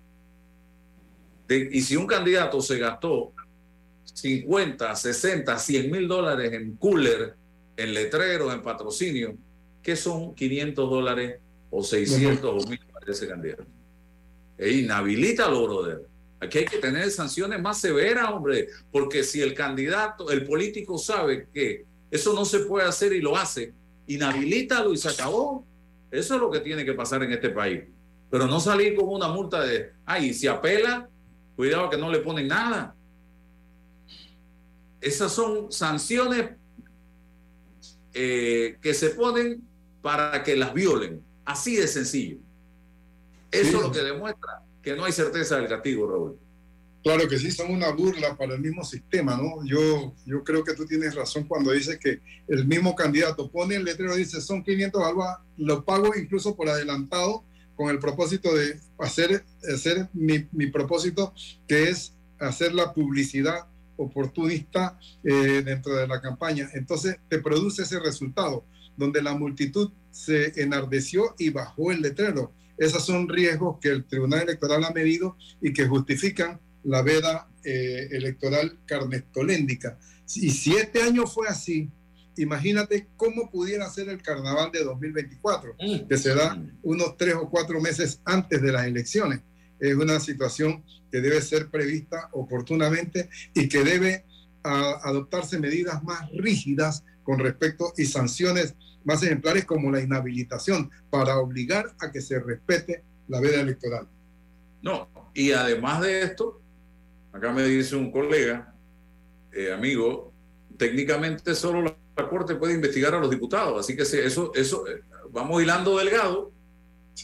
[1.47, 3.33] De- y si un candidato se gastó
[4.03, 7.35] 50, 60, 100 mil dólares en cooler,
[7.77, 9.35] en letreros, en patrocinio,
[9.81, 11.39] ¿qué son 500 dólares
[11.71, 13.65] o 600 o 1000 dólares de ese candidato?
[14.57, 16.01] E inhabilítalo, brother.
[16.41, 21.47] Aquí hay que tener sanciones más severas, hombre, porque si el candidato, el político sabe
[21.53, 23.73] que eso no se puede hacer y lo hace,
[24.07, 25.63] inhabilítalo y se acabó.
[26.09, 27.83] Eso es lo que tiene que pasar en este país.
[28.31, 31.07] Pero no salir con una multa de, ay, si apela,
[31.55, 32.95] cuidado que no le ponen nada.
[34.99, 36.51] Esas son sanciones
[38.13, 39.61] eh, que se ponen
[40.01, 41.23] para que las violen.
[41.45, 42.37] Así de sencillo.
[43.51, 43.75] Eso Sí.
[43.77, 46.37] es lo que demuestra que no hay certeza del castigo, Raúl.
[47.03, 49.65] Claro que sí, son una burla para el mismo sistema, ¿no?
[49.65, 53.85] Yo, yo creo que tú tienes razón cuando dices que el mismo candidato pone el
[53.85, 57.43] letrero y dice son 500 alba, lo pago incluso por adelantado
[57.75, 61.33] con el propósito de hacer, hacer mi, mi propósito,
[61.67, 63.65] que es hacer la publicidad
[63.97, 66.69] oportunista eh, dentro de la campaña.
[66.73, 68.65] Entonces te produce ese resultado,
[68.97, 72.51] donde la multitud se enardeció y bajó el letrero.
[72.81, 78.07] Esos son riesgos que el Tribunal Electoral ha medido y que justifican la veda eh,
[78.09, 79.99] electoral carnestoléndica.
[80.33, 81.91] Y si este año fue así,
[82.37, 85.75] imagínate cómo pudiera ser el carnaval de 2024,
[86.09, 89.41] que será unos tres o cuatro meses antes de las elecciones.
[89.79, 94.25] Es una situación que debe ser prevista oportunamente y que debe
[94.63, 98.75] a adoptarse medidas más rígidas con respecto y sanciones
[99.05, 104.05] más ejemplares como la inhabilitación para obligar a que se respete la veda electoral.
[104.81, 106.59] No, y además de esto,
[107.31, 108.75] acá me dice un colega,
[109.53, 110.33] eh, amigo,
[110.77, 111.95] técnicamente solo la,
[112.29, 116.51] Corte puede investigar a los diputados, así que eso, eso, eh, vamos hilando delgado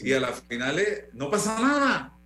[0.00, 2.18] y a las finales no pasa nada,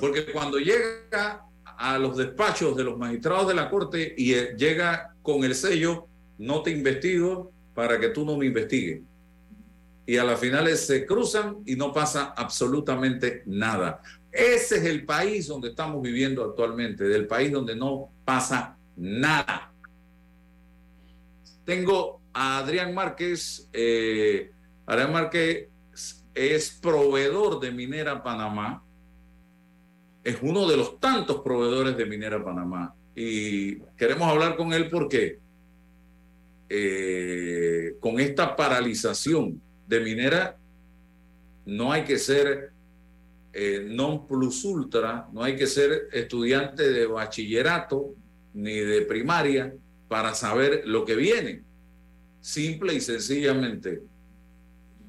[0.00, 5.16] porque cuando llega a los despachos de los magistrados de la Corte y eh, llega
[5.20, 6.06] con el sello,
[6.38, 9.02] no te investigo para que tú no me investigues.
[10.06, 14.02] Y a las finales se cruzan y no pasa absolutamente nada.
[14.30, 19.72] Ese es el país donde estamos viviendo actualmente, del país donde no pasa nada.
[21.64, 23.68] Tengo a Adrián Márquez.
[23.72, 24.50] Eh,
[24.86, 25.68] Adrián Márquez
[26.34, 28.84] es proveedor de Minera Panamá.
[30.22, 32.94] Es uno de los tantos proveedores de Minera Panamá.
[33.14, 35.38] Y queremos hablar con él porque
[36.68, 40.56] eh, con esta paralización de minera
[41.66, 42.72] no hay que ser
[43.52, 48.14] eh, non plus ultra, no hay que ser estudiante de bachillerato
[48.52, 49.72] ni de primaria
[50.08, 51.62] para saber lo que viene.
[52.40, 54.02] Simple y sencillamente,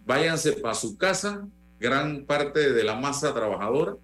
[0.05, 1.47] váyanse para su casa,
[1.79, 3.97] gran parte de la masa trabajadora.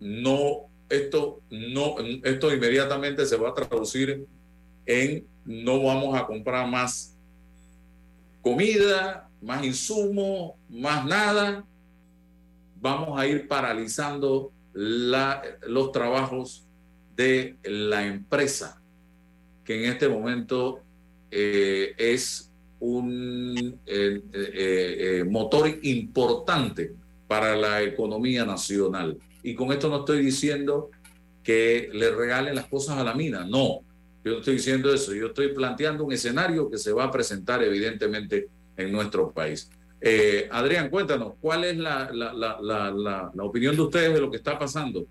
[0.00, 4.26] No, esto, no, esto inmediatamente se va a traducir
[4.86, 7.16] en no vamos a comprar más
[8.42, 11.64] comida, más insumo, más nada.
[12.76, 16.66] Vamos a ir paralizando los trabajos
[17.16, 18.80] de la empresa,
[19.64, 20.82] que en este momento
[21.30, 26.92] eh, es un eh, eh, motor importante
[27.26, 29.16] para la economía nacional.
[29.42, 30.90] Y con esto no estoy diciendo
[31.42, 33.87] que le regalen las cosas a la mina, no.
[34.24, 38.48] Yo estoy diciendo eso, yo estoy planteando un escenario que se va a presentar evidentemente
[38.76, 39.70] en nuestro país.
[40.50, 45.06] Adrián, cuéntanos, ¿cuál es la, opinión de ustedes de lo que está pasando?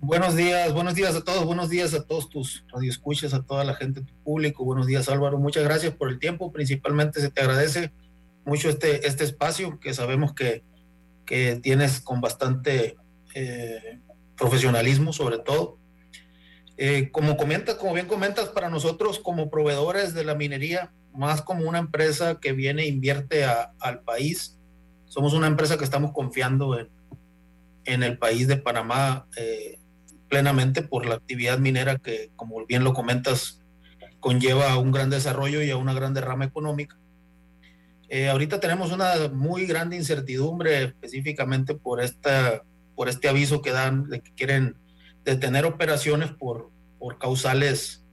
[0.00, 3.74] Buenos días, buenos días a todos, buenos días a todos tus radioescuchas, a toda la
[3.74, 4.64] gente, tu público.
[4.64, 5.38] Buenos días, Álvaro.
[5.38, 6.52] Muchas gracias por el tiempo.
[6.52, 7.90] Principalmente se te agradece
[8.44, 10.62] mucho este, este espacio que sabemos que,
[11.26, 12.96] que tienes con bastante
[13.34, 13.98] eh,
[14.36, 15.77] profesionalismo, sobre todo.
[16.78, 21.68] Eh, como comentas, como bien comentas, para nosotros como proveedores de la minería, más como
[21.68, 24.58] una empresa que viene e invierte al país,
[25.06, 26.88] somos una empresa que estamos confiando en,
[27.84, 29.26] en el país de Panamá.
[29.36, 29.78] Eh,
[30.28, 33.60] plenamente por la actividad minera que, como bien lo comentas,
[34.20, 36.98] conlleva a un gran desarrollo y a una gran derrama económica.
[38.08, 42.62] Eh, ahorita tenemos una muy grande incertidumbre específicamente por, esta,
[42.94, 44.76] por este aviso que dan de que quieren
[45.24, 48.04] detener operaciones por, por causales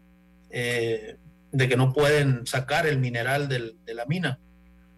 [0.50, 1.18] eh,
[1.52, 4.40] de que no pueden sacar el mineral de la mina.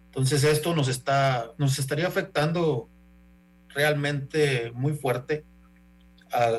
[0.06, 2.88] Entonces esto nos, está, nos estaría afectando
[3.68, 5.44] realmente muy fuerte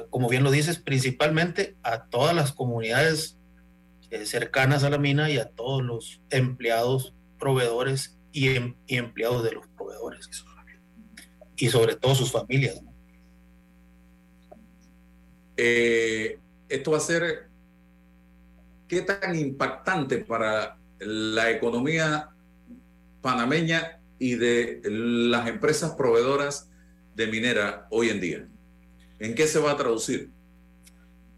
[0.09, 3.37] como bien lo dices, principalmente a todas las comunidades
[4.09, 9.51] eh, cercanas a la mina y a todos los empleados, proveedores y, em, empleados de
[9.51, 10.29] los proveedores
[11.55, 12.81] y sobre todo sus familias.
[15.61, 16.39] Eh,
[16.69, 17.49] esto va a ser,
[18.87, 22.29] ¿qué tan impactante para la economía
[23.21, 26.69] panameña y de las empresas proveedoras
[27.13, 28.47] de minera hoy en día?
[29.19, 30.31] ¿En qué se va a traducir?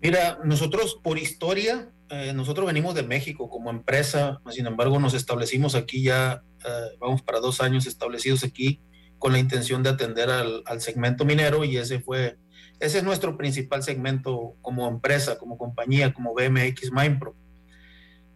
[0.04, 5.74] Mira, nosotros por historia, eh, nosotros venimos de México como empresa, sin embargo nos establecimos
[5.74, 8.82] aquí ya, eh, vamos para dos años establecidos aquí
[9.18, 12.38] con la intención de atender al, segmento minero y ese fue,
[12.82, 17.36] ese es nuestro principal segmento como empresa, como compañía, como BMX Mindpro.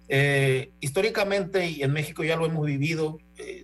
[0.08, 3.18] Eh, históricamente, y en México ya lo hemos vivido,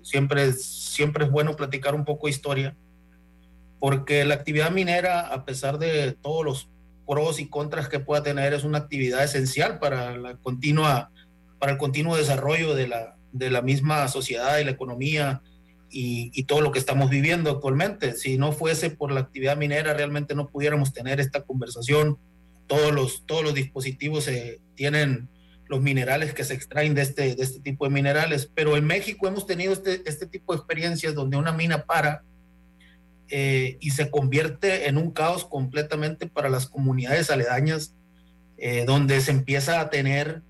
[0.04, 2.76] siempre, siempre es bueno platicar un poco historia
[3.82, 6.70] porque la actividad minera, a pesar de todos los
[7.08, 11.10] pros y contras que pueda tener, es una actividad esencial para, la continua,
[11.58, 15.42] para el continuo desarrollo de la, de la misma sociedad y la economía
[15.92, 18.14] y, todo lo que estamos viviendo actualmente.
[18.14, 22.18] Si no fuese por la actividad minera, realmente no pudiéramos tener esta conversación.
[22.68, 24.30] Todos los, todos los dispositivos
[24.76, 25.30] tienen
[25.68, 29.28] los minerales que se extraen de este, de este tipo de minerales, pero en México
[29.28, 32.24] hemos tenido este, este tipo de experiencias donde una mina para
[33.30, 37.96] eh, y se convierte en un caos completamente para las comunidades aledañas,
[38.58, 40.42] eh, donde se empieza a tener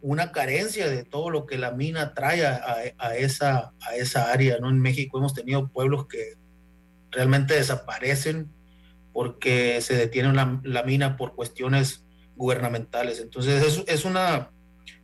[0.00, 4.58] una carencia de todo lo que la mina trae a, esa, a esa área.
[4.58, 4.70] ¿no?
[4.70, 6.34] En México hemos tenido pueblos que
[7.10, 8.50] realmente desaparecen
[9.12, 12.04] porque se detiene la, mina por cuestiones
[12.36, 13.20] gubernamentales.
[13.20, 14.50] Entonces es, es, una,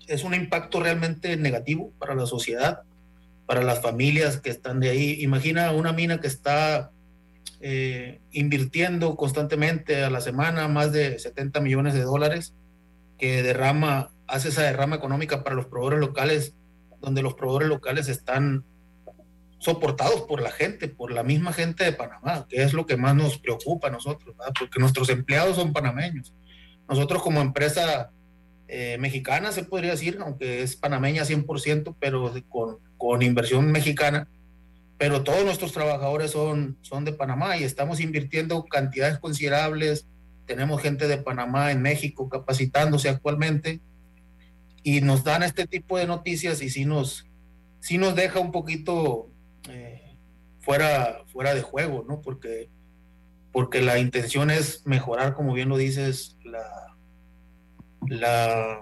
[0.07, 2.83] es un impacto realmente negativo para la sociedad,
[3.47, 5.23] para las familias que están de ahí.
[5.23, 6.91] Imagina una mina que está
[7.61, 12.55] eh, invirtiendo constantemente a la semana más de 70 millones de dólares,
[13.19, 16.55] que derrama, hace esa derrama económica para los proveedores locales,
[17.01, 18.65] donde los proveedores locales están
[19.59, 23.15] soportados por la gente, por la misma gente de Panamá, que es lo que más
[23.15, 26.35] nos preocupa a nosotros, porque nuestros empleados son panameños.
[26.89, 28.11] Nosotros como empresa
[28.69, 34.29] eh, mexicana, se podría decir, aunque es panameña 100%, pero con, con, inversión mexicana,
[34.99, 40.07] pero todos nuestros trabajadores son, son de Panamá y estamos invirtiendo cantidades considerables.
[40.47, 43.81] Tenemos gente de Panamá en México capacitándose actualmente
[44.87, 47.27] y nos dan este tipo de noticias y sí nos,
[47.81, 49.33] sí nos deja un poquito
[49.69, 50.17] eh,
[50.61, 52.21] fuera, fuera de juego, ¿no?
[52.21, 52.71] Porque,
[53.51, 56.97] porque la intención es mejorar, como bien lo dices, la,
[58.07, 58.81] la,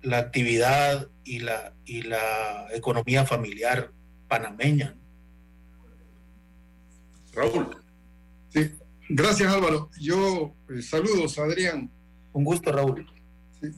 [0.00, 3.92] la actividad y la, y la economía familiar
[4.28, 4.96] panameña.
[7.34, 7.84] Raúl.
[8.48, 8.70] Sí,
[9.10, 9.90] gracias Álvaro.
[10.00, 11.90] Yo eh, saludos, Adrián.
[12.32, 13.06] Un gusto, Raúl.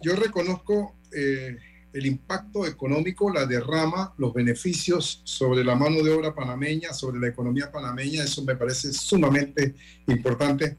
[0.01, 1.57] yo reconozco eh,
[1.93, 7.29] el impacto económico, la derrama, los beneficios sobre la mano de obra panameña, sobre la
[7.29, 9.75] economía panameña, eso me parece sumamente
[10.07, 10.77] importante.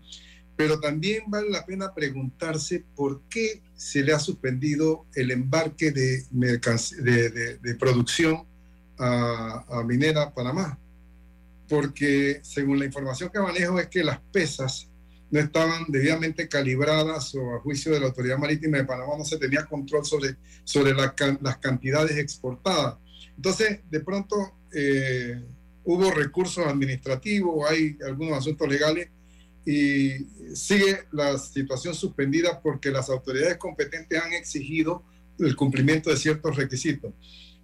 [0.56, 6.24] Pero también vale la pena preguntarse por qué se le ha suspendido el embarque de,
[6.30, 8.46] de, de, producción
[8.98, 10.78] a, a Minera Panamá.
[11.68, 14.91] Porque según la información que manejo es que las pesas
[15.32, 19.38] no estaban debidamente calibradas o a juicio de la Autoridad Marítima de Panamá no se
[19.38, 22.98] tenía control sobre, sobre las cantidades exportadas.
[23.36, 24.36] Entonces, de pronto
[24.74, 25.42] eh,
[25.86, 29.10] hubo recursos administrativos, hay algunos asuntos legales
[29.66, 35.04] y sigue la situación suspendida porque las autoridades competentes han exigido
[35.40, 37.14] el cumplimiento de ciertos requisitos.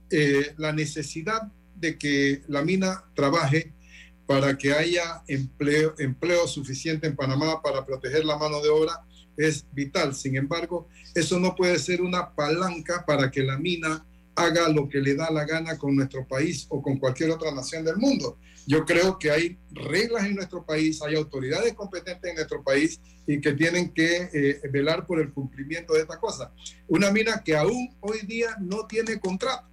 [0.09, 3.73] Eh, la necesidad de que la mina trabaje
[4.27, 9.01] para que haya empleo, empleo suficiente en Panamá para proteger la mano de obra
[9.37, 10.13] es vital.
[10.13, 14.05] Sin embargo, eso no puede ser una palanca para que la mina
[14.35, 17.83] haga lo que le da la gana con nuestro país o con cualquier otra nación
[17.85, 18.37] del mundo.
[18.67, 23.39] Yo creo que hay reglas en nuestro país, hay autoridades competentes en nuestro país y
[23.39, 26.51] que tienen que eh, velar por el cumplimiento de esta cosa.
[26.87, 29.67] Una mina que aún hoy día no tiene contrato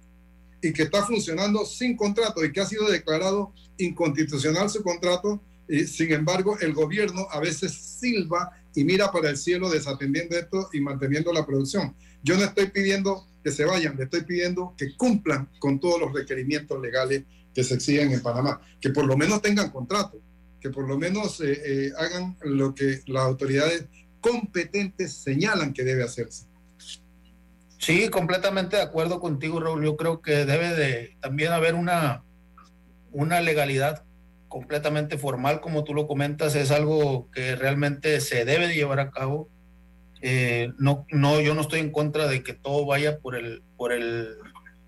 [0.61, 5.85] y que está funcionando sin contrato y que ha sido declarado inconstitucional su contrato, y
[5.85, 10.79] sin embargo el gobierno a veces silba y mira para el cielo desatendiendo esto y
[10.79, 11.95] manteniendo la producción.
[12.23, 16.13] Yo no estoy pidiendo que se vayan, le estoy pidiendo que cumplan con todos los
[16.13, 20.19] requerimientos legales que se exigen en Panamá, que por lo menos tengan contrato,
[20.59, 23.85] que por lo menos eh, eh, hagan lo que las autoridades
[24.19, 26.45] competentes señalan que debe hacerse.
[27.77, 29.83] Sí, completamente de acuerdo contigo, Raúl.
[29.83, 32.23] Yo creo que debe de también haber una,
[33.11, 34.03] una legalidad
[34.47, 39.11] completamente formal, como tú lo comentas, es algo que realmente se debe de llevar a
[39.11, 39.49] cabo.
[40.21, 43.91] Eh, no, no, yo no estoy en contra de que todo vaya por el, por
[43.91, 44.29] el,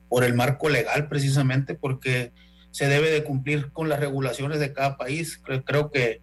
[0.07, 2.31] por el marco legal, precisamente, porque
[2.71, 5.41] se debe de cumplir con las regulaciones de cada país.
[5.65, 6.21] Creo, que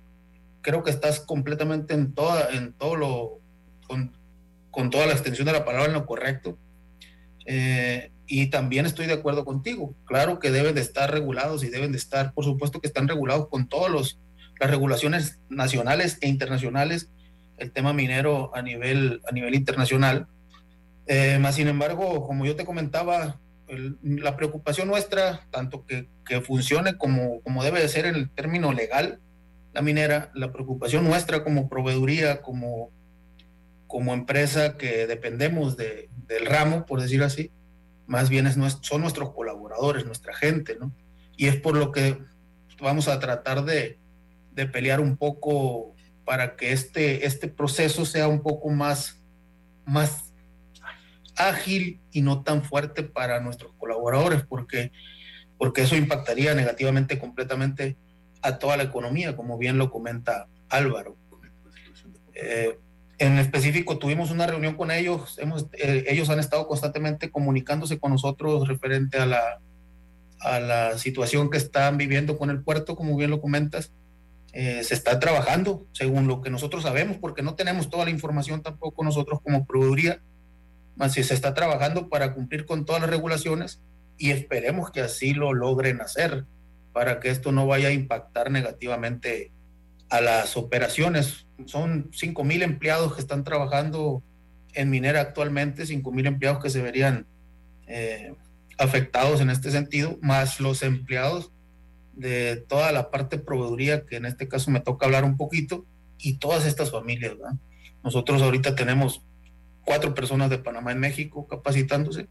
[0.63, 3.41] creo que estás completamente en toda, en todo lo,
[3.87, 4.17] con
[4.91, 6.59] toda la extensión de la palabra en lo correcto.
[7.47, 9.95] Eh, y también estoy de acuerdo contigo.
[10.07, 13.49] Claro que deben de estar regulados y deben de estar, por supuesto que están regulados
[13.49, 14.17] con todas
[14.61, 17.11] las regulaciones nacionales e internacionales,
[17.59, 20.27] el tema minero a nivel, a nivel internacional.
[21.07, 23.41] Eh, más sin embargo, como yo te comentaba,
[24.03, 28.73] la preocupación nuestra, tanto que, que, funcione como, como debe de ser en el término
[28.73, 29.21] legal,
[29.73, 32.91] la minera, la preocupación nuestra como proveeduría, como
[33.95, 37.53] como empresa que dependemos de, del ramo, por decir así,
[38.09, 40.93] más bien es, son nuestros colaboradores, nuestra gente, ¿no?
[41.37, 42.19] Y es por lo que
[42.81, 44.01] vamos a tratar de,
[44.51, 49.23] de pelear un poco para que este, este proceso sea un poco más,
[49.85, 50.33] más
[51.37, 54.91] ágil y no tan fuerte para nuestros colaboradores, porque,
[55.57, 57.97] porque eso impactaría negativamente completamente
[58.43, 61.17] a toda la economía, como bien lo comenta Álvaro.
[62.35, 62.77] Eh,
[63.19, 65.39] en específico, tuvimos una reunión con ellos.
[65.39, 69.61] Hemos, eh, ellos han estado constantemente comunicándose con nosotros referente a la,
[70.41, 73.93] a la situación que están viviendo con el puerto, como bien lo comentas.
[74.53, 78.63] Eh, se está trabajando, según lo que nosotros sabemos, porque no tenemos toda la información
[78.63, 80.21] tampoco nosotros como proveeduría,
[80.97, 83.81] más si se está trabajando para cumplir con todas las regulaciones
[84.17, 86.45] y esperemos que así lo logren hacer
[86.93, 89.51] para que esto no vaya a impactar negativamente
[90.15, 91.47] a las operaciones.
[91.67, 94.23] Son 5 mil empleados que están trabajando
[94.73, 97.27] en minera actualmente, 5 mil empleados que se verían
[97.89, 98.33] eh,
[98.79, 101.51] afectados en este sentido, más los empleados
[102.13, 105.85] de toda la parte de proveeduría, que en este caso me toca hablar un poquito,
[106.17, 107.35] y todas estas familias.
[108.05, 109.21] Nosotros ahorita tenemos
[109.85, 112.29] cuatro personas de Panamá en México capacitándose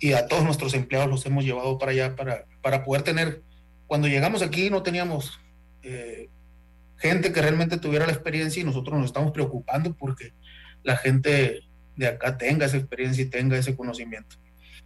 [0.00, 3.42] y a todos nuestros empleados los hemos llevado para allá para, para poder tener,
[3.86, 5.40] cuando llegamos aquí no teníamos
[5.82, 6.28] eh,
[6.98, 10.32] gente que realmente tuviera la experiencia y nosotros nos estamos preocupando porque
[10.82, 11.62] la gente
[11.96, 14.36] de acá tenga esa experiencia y tenga ese conocimiento.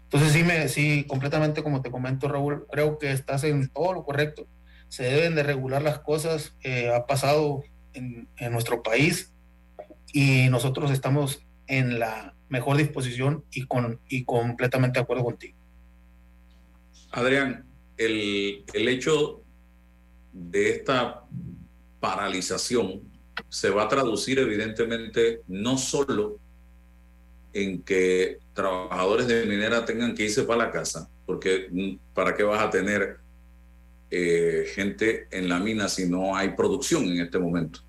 [0.04, 4.04] Entonces sí, me, sí, completamente como te comento Raúl, creo que estás en todo lo
[4.04, 4.46] correcto.
[4.88, 6.56] Se deben de regular las cosas.
[6.62, 9.32] Eh, ha pasado en, en nuestro país
[10.12, 15.56] y nosotros estamos en la mejor disposición y, con, y completamente de acuerdo contigo.
[17.12, 17.64] Adrián,
[17.96, 19.42] el, el hecho
[20.32, 21.24] de esta
[22.00, 23.02] paralización
[23.48, 26.38] se va a traducir evidentemente no solo
[27.52, 32.42] en que trabajadores de minera tengan que irse para la casa, porque mm, ¿para qué
[32.42, 33.18] vas a tener
[34.10, 37.80] eh, gente en la mina si no hay producción en este momento?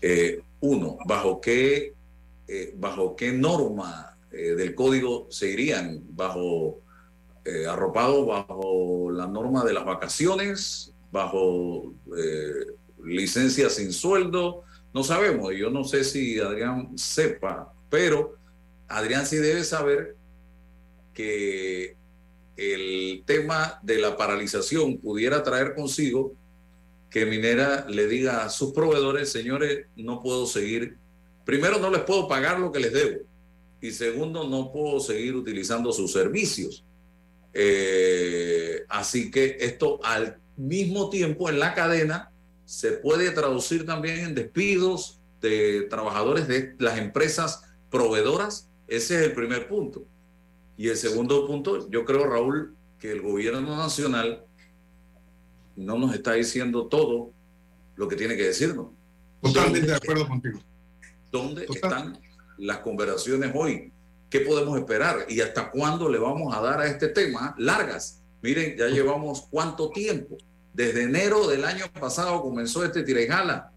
[0.00, 1.94] Eh, uno, ¿bajo qué,
[2.48, 6.02] eh, bajo qué norma del código se irían?
[6.08, 6.80] ¿Bajo
[7.68, 10.92] arropado bajo la norma de las vacaciones?
[11.12, 11.94] ¿Bajo
[13.04, 14.64] licencia sin sueldo?
[14.92, 18.36] No sabemos, yo no sé si Adrián sepa, pero
[18.88, 20.16] Adrián sí debe saber
[21.12, 21.96] que
[22.56, 26.34] el tema de la paralización pudiera traer consigo
[27.10, 30.96] que Minera le diga a sus proveedores, señores, no puedo seguir,
[31.44, 33.20] primero no les puedo pagar lo que les debo
[33.80, 36.84] y segundo no puedo seguir utilizando sus servicios.
[37.52, 42.32] Eh, así que esto al mismo tiempo en la cadena
[42.64, 49.32] se puede traducir también en despidos de trabajadores de las empresas proveedoras ese es el
[49.32, 50.04] primer punto.
[50.76, 54.44] Y el segundo punto, yo creo, Raúl, que el gobierno nacional
[55.76, 57.32] no nos está diciendo todo
[57.96, 58.88] lo que tiene que decirnos.
[59.40, 60.60] Totalmente de acuerdo contigo.
[61.30, 62.18] ¿Dónde están
[62.58, 63.92] las conversaciones hoy?
[64.28, 65.26] ¿Qué podemos esperar?
[65.28, 68.22] ¿Y hasta cuándo le vamos a dar a este tema largas?
[68.42, 70.36] Miren, ya llevamos cuánto tiempo.
[70.74, 73.72] Desde enero del año pasado comenzó este tirejala.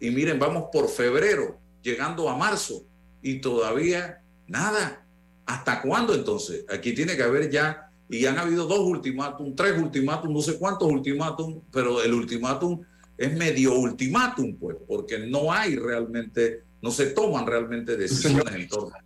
[0.00, 2.84] Y miren, vamos por febrero, llegando a marzo
[3.22, 5.06] y todavía nada.
[5.44, 6.64] ¿Hasta cuándo entonces?
[6.68, 10.90] Aquí tiene que haber ya, y han habido dos ultimátum, tres ultimátum, no sé cuántos
[10.90, 12.82] ultimátum, pero el ultimátum
[13.16, 18.96] es medio ultimátum, pues, porque no hay realmente, no se toman realmente decisiones en torno.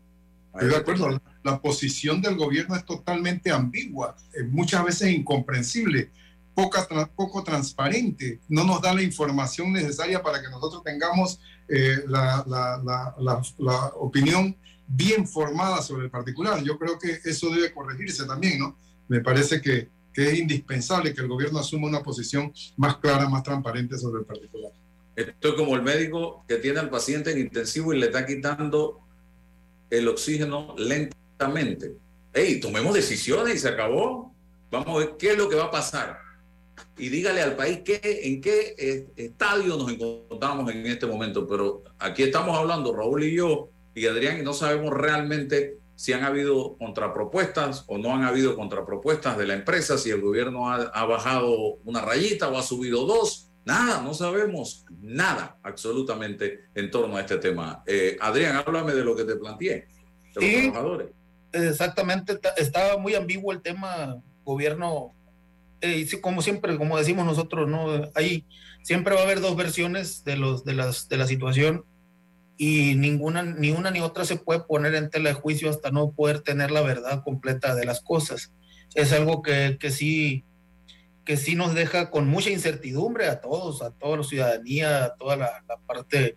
[0.54, 4.16] Estoy de acuerdo, la posición del gobierno es totalmente ambigua,
[4.48, 6.10] muchas veces incomprensible,
[6.54, 12.44] poca, poco transparente, no nos da la información necesaria para que nosotros tengamos eh, la,
[12.46, 12.82] la,
[13.18, 16.62] la, la, opinión bien formada sobre el particular.
[16.62, 18.76] Yo creo que eso debe corregirse también, ¿no?
[19.08, 23.42] Me parece que, que es indispensable que el gobierno asuma una posición más clara, más
[23.42, 24.72] transparente sobre el particular.
[25.14, 29.00] Esto es como el médico que tiene al paciente en intensivo y le está quitando
[29.90, 31.96] el oxígeno lentamente.
[32.32, 34.34] Hey, tomemos decisiones y se acabó.
[34.70, 36.29] Vamos a ver qué es lo que va a pasar
[36.96, 41.46] y dígale al país qué, en qué eh, estadio nos encontramos en este momento.
[41.46, 46.24] Pero aquí estamos hablando, Raúl y yo, y Adrián, y no sabemos realmente si han
[46.24, 51.74] habido contrapropuestas o no han habido contrapropuestas de la empresa, si el gobierno ha, bajado
[51.84, 53.50] una rayita o ha subido dos.
[53.66, 57.82] Nada, no sabemos nada absolutamente en torno a este tema.
[57.86, 59.88] Eh, Adrián, háblame de lo que te planteé,
[60.34, 61.08] de los trabajadores.
[61.52, 65.14] Exactamente, estaba muy ambiguo el tema gobierno
[65.80, 68.10] eh, como siempre, como decimos nosotros, ¿no?
[68.14, 68.46] Ahí
[68.82, 71.84] siempre va a haber dos versiones de, los, de, las, de la situación
[72.56, 76.12] y ninguna, ni una ni otra se puede poner en tela de juicio hasta no
[76.12, 78.52] poder tener la verdad completa de las cosas.
[78.94, 80.44] Es algo que, que sí
[81.24, 85.36] que sí nos deja con mucha incertidumbre a todos, a toda la ciudadanía, a toda
[85.36, 86.34] la, parte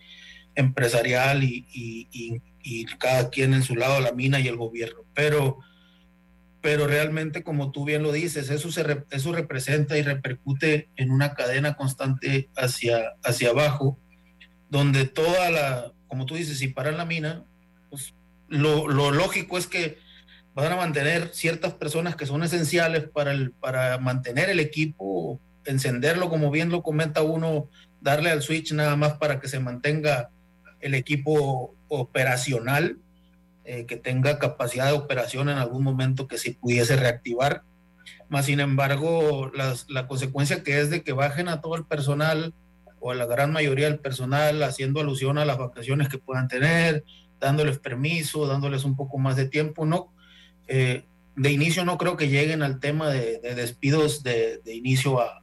[0.55, 4.99] empresarial y, y, y, cada quien en su lado, la mina y el gobierno.
[5.15, 5.59] Pero
[6.63, 11.75] pero realmente, como tú bien lo dices, eso, eso representa y repercute en una cadena
[11.75, 13.99] constante hacia, hacia abajo,
[14.69, 17.43] donde toda la, como tú dices, si paran la mina,
[17.89, 18.13] pues
[18.47, 19.97] lo, lo, lógico es que
[20.55, 26.29] van a mantener ciertas personas que son esenciales para, el, para mantener el equipo, encenderlo,
[26.29, 27.67] como bien lo comenta uno,
[27.99, 30.29] darle al switch nada más para que se mantenga
[30.79, 32.99] el equipo operacional
[33.65, 37.63] eh, que tenga capacidad de operación en algún momento que se pudiese reactivar.
[38.29, 42.53] Más sin embargo, la consecuencia que es de que bajen a todo el personal
[43.03, 47.03] o a la gran mayoría del personal haciendo alusión a las vacaciones que puedan tener,
[47.39, 50.13] dándoles permiso, dándoles un poco más de tiempo, ¿no?
[50.67, 51.05] Eh,
[51.35, 55.41] de inicio no creo que lleguen al tema de, despidos de, inicio a,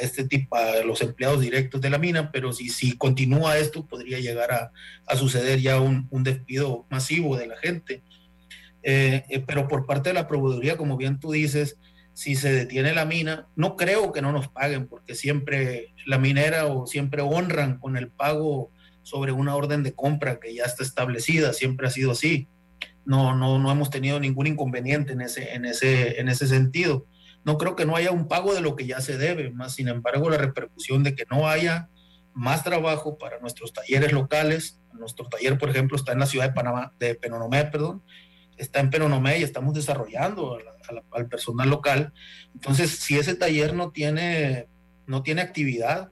[0.00, 4.18] este tipo, a los empleados directos de la mina, pero si, si continúa esto, podría
[4.18, 8.02] llegar a, suceder ya un, despido masivo de la gente.
[8.82, 11.76] Eh, eh, pero por parte de la proveeduría, como bien tú dices,
[12.12, 16.66] si se detiene la mina, no creo que no nos paguen, porque siempre la minera
[16.66, 18.70] o siempre honran con el pago
[19.02, 22.48] sobre una orden de compra que ya está establecida, siempre ha sido así.
[23.04, 27.06] No, no, no hemos tenido ningún inconveniente en ese, en, ese, en ese sentido.
[27.44, 29.88] No creo que no haya un pago de lo que ya se debe, más sin
[29.88, 31.88] embargo la repercusión de que no haya
[32.34, 34.78] más trabajo para nuestros talleres locales.
[34.92, 38.02] Nuestro taller, por ejemplo, está en la ciudad de Panamá, de Penonomé, perdón,
[38.56, 40.58] está en Penonomé y estamos desarrollando
[41.12, 42.12] al personal local.
[42.54, 44.68] Entonces, si ese taller no tiene,
[45.06, 46.10] no tiene actividad,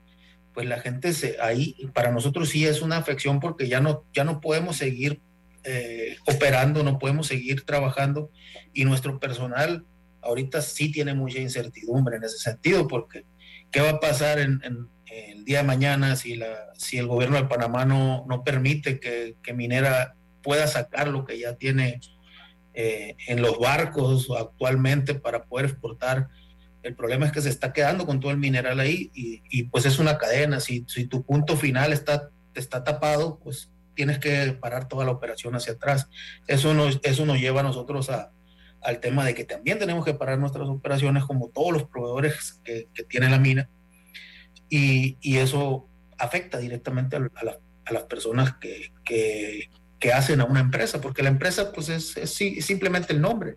[0.54, 4.24] pues la gente se, ahí, para nosotros sí es una afección porque ya no, ya
[4.24, 5.20] no podemos seguir
[5.64, 8.30] eh, operando, no podemos seguir trabajando
[8.72, 9.84] y nuestro personal
[10.22, 13.24] ahorita sí tiene mucha incertidumbre en ese sentido porque
[13.70, 14.60] ¿qué va a pasar en,
[15.06, 19.54] el día de mañana si, la, si el gobierno de Panamá no, permite que, que
[19.54, 22.00] Minera pueda sacar lo que ya tiene
[22.74, 26.28] eh, en los barcos actualmente para poder exportar.
[26.82, 29.98] El problema es que se está quedando con todo el mineral ahí y, pues es
[29.98, 30.60] una cadena.
[30.60, 35.56] Si, si, tu punto final está, está tapado, pues tienes que parar toda la operación
[35.56, 36.08] hacia atrás.
[36.46, 38.30] Eso nos, eso nos lleva a nosotros a,
[38.88, 42.88] al tema de que también tenemos que parar nuestras operaciones como todos los proveedores que,
[42.94, 43.68] que tiene la mina.
[44.70, 45.86] Y, y, eso
[46.16, 47.20] afecta directamente a,
[47.84, 49.68] a las personas que, que,
[49.98, 52.14] que hacen a una empresa, porque la empresa pues es,
[52.64, 53.56] simplemente el nombre.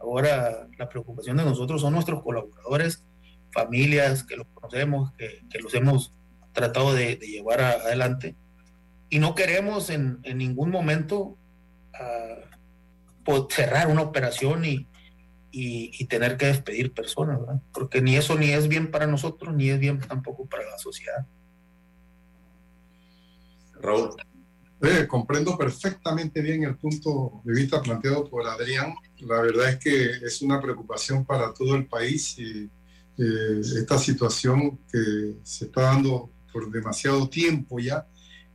[0.00, 3.04] Ahora la preocupación de nosotros son nuestros colaboradores,
[3.52, 6.12] familias que los conocemos, que, los hemos
[6.52, 8.34] tratado de, llevar adelante
[9.10, 11.36] y no queremos en, ningún momento
[11.92, 12.53] uh,
[13.50, 14.88] cerrar una operación y,
[15.50, 17.38] y, tener que despedir personas,
[17.72, 21.26] porque ni eso ni es bien para nosotros, ni es bien tampoco para la sociedad.
[23.80, 24.16] Raúl
[25.08, 28.94] comprendo perfectamente bien el punto de vista planteado por Adrián.
[29.20, 32.70] La verdad es que es una preocupación para todo el país y
[33.16, 38.06] eh, esta situación que se está dando por demasiado tiempo ya.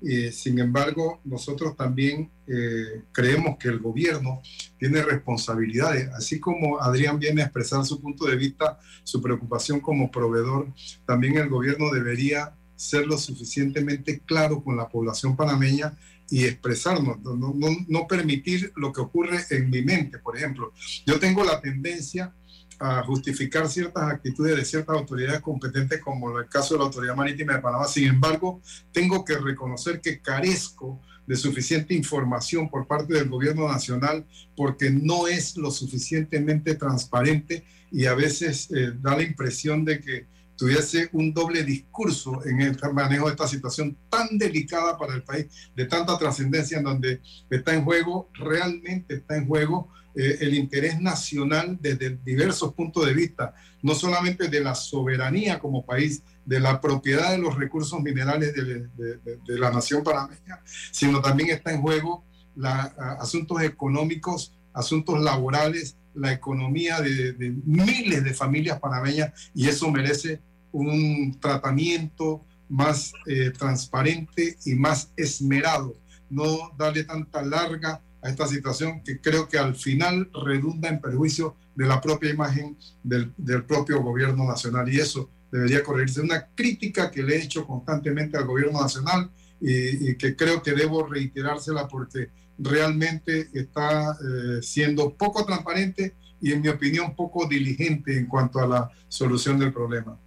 [0.02, 4.42] Eh, sin embargo, nosotros también eh, creemos que el gobierno
[4.78, 10.10] tiene responsabilidades, así como Adrián viene a expresar su punto de vista, su preocupación como
[10.10, 10.74] proveedor,
[11.06, 15.98] también el gobierno debería ser lo suficientemente claro con la población panameña
[16.30, 17.54] y expresarnos, no,
[17.88, 20.20] no, permitir lo que ocurre en mi mente.
[20.20, 20.72] Por ejemplo,
[21.06, 22.34] yo tengo la tendencia
[22.80, 27.54] a justificar ciertas actitudes de ciertas autoridades competentes, como el caso de la Autoridad Marítima
[27.54, 27.86] de Panamá.
[27.86, 28.62] Sin embargo,
[28.92, 34.26] tengo que reconocer que carezco de suficiente información por parte del gobierno nacional
[34.56, 40.26] porque no es lo suficientemente transparente y a veces eh, da la impresión de que
[40.60, 45.48] tuviese un doble discurso en el manejo de esta situación tan delicada para el país,
[45.76, 51.00] de tanta trascendencia, en donde está en juego, realmente está en juego eh, el interés
[51.00, 53.54] nacional desde diversos puntos de vista,
[53.84, 59.60] no solamente de la soberanía como país, de la propiedad de los recursos minerales de,
[59.60, 62.24] la nación panameña, sino también está en juego
[62.56, 62.82] la,
[63.20, 70.42] asuntos económicos, asuntos laborales, la economía de, miles de familias panameñas y eso merece
[70.72, 75.96] un tratamiento más eh, transparente y más esmerado,
[76.30, 81.56] no darle tanta larga a esta situación que creo que al final redunda en perjuicio
[81.76, 83.32] de la propia imagen del,
[83.66, 86.22] propio gobierno nacional y eso debería corregirse.
[86.22, 91.06] Una crítica que le he hecho constantemente al gobierno nacional y, que creo que debo
[91.06, 98.26] reiterársela porque realmente está eh, siendo poco transparente y en mi opinión poco diligente en
[98.26, 100.18] cuanto a la solución del problema.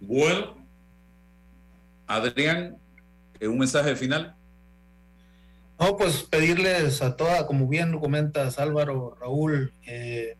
[0.00, 0.56] Bueno,
[2.06, 2.78] Adrián,
[3.40, 4.37] un mensaje final.
[5.78, 10.36] No, pues pedirles a toda, como bien lo comentas Álvaro, Raúl, eh,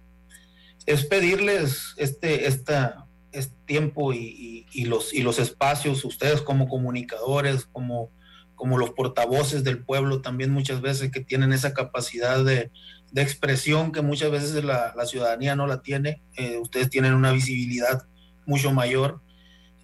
[0.84, 8.10] es pedirles este, esta, este tiempo y, los, y los espacios, ustedes como comunicadores, como,
[8.56, 12.72] como los portavoces del pueblo, también muchas veces que tienen esa capacidad de,
[13.14, 18.02] expresión que muchas veces la, ciudadanía no la tiene, eh, ustedes tienen una visibilidad
[18.44, 19.20] mucho mayor.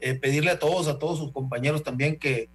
[0.00, 2.50] Eh, pedirle a todos, a todos sus compañeros también que,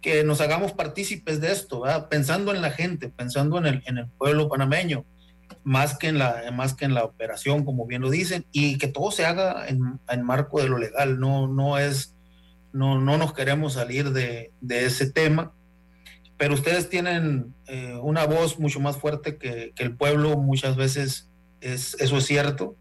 [0.00, 4.08] que nos hagamos partícipes de esto, pensando en la gente, pensando en el, en el
[4.08, 5.04] pueblo panameño,
[5.62, 8.88] más que en la, más que en la operación, como bien lo dicen, y que
[8.88, 12.14] todo se haga en, en marco de lo legal, no, no es,
[12.72, 15.52] no, no nos queremos salir de, de ese tema,
[16.38, 21.28] pero ustedes tienen eh, una voz mucho más fuerte que, que, el pueblo, muchas veces
[21.60, 22.76] es, eso es cierto,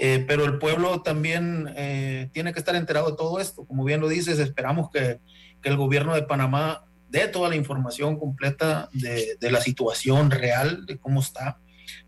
[0.00, 4.00] eh, pero el pueblo también eh, tiene que estar enterado de todo esto, como bien
[4.00, 5.20] lo dices, esperamos que,
[5.62, 10.98] que el gobierno de Panamá dé toda la información completa de, la situación real, de
[10.98, 11.58] cómo está,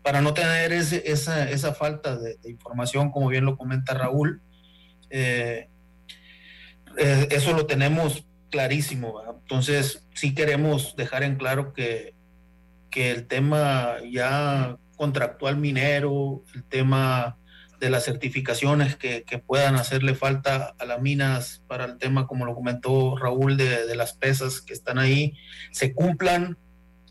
[0.01, 4.41] para no tener esa, esa, falta de, de, información, como bien lo comenta Raúl.
[5.09, 5.69] Eh,
[6.97, 9.21] eh, eso lo tenemos clarísimo.
[9.41, 12.15] Entonces, sí queremos dejar en claro que,
[12.89, 17.37] que el tema ya contractual minero, el tema
[17.83, 22.45] de las certificaciones que, que, puedan hacerle falta a las minas para el tema, como
[22.45, 25.33] lo comentó Raúl, de, de las pesas que están ahí,
[25.71, 26.57] se cumplan,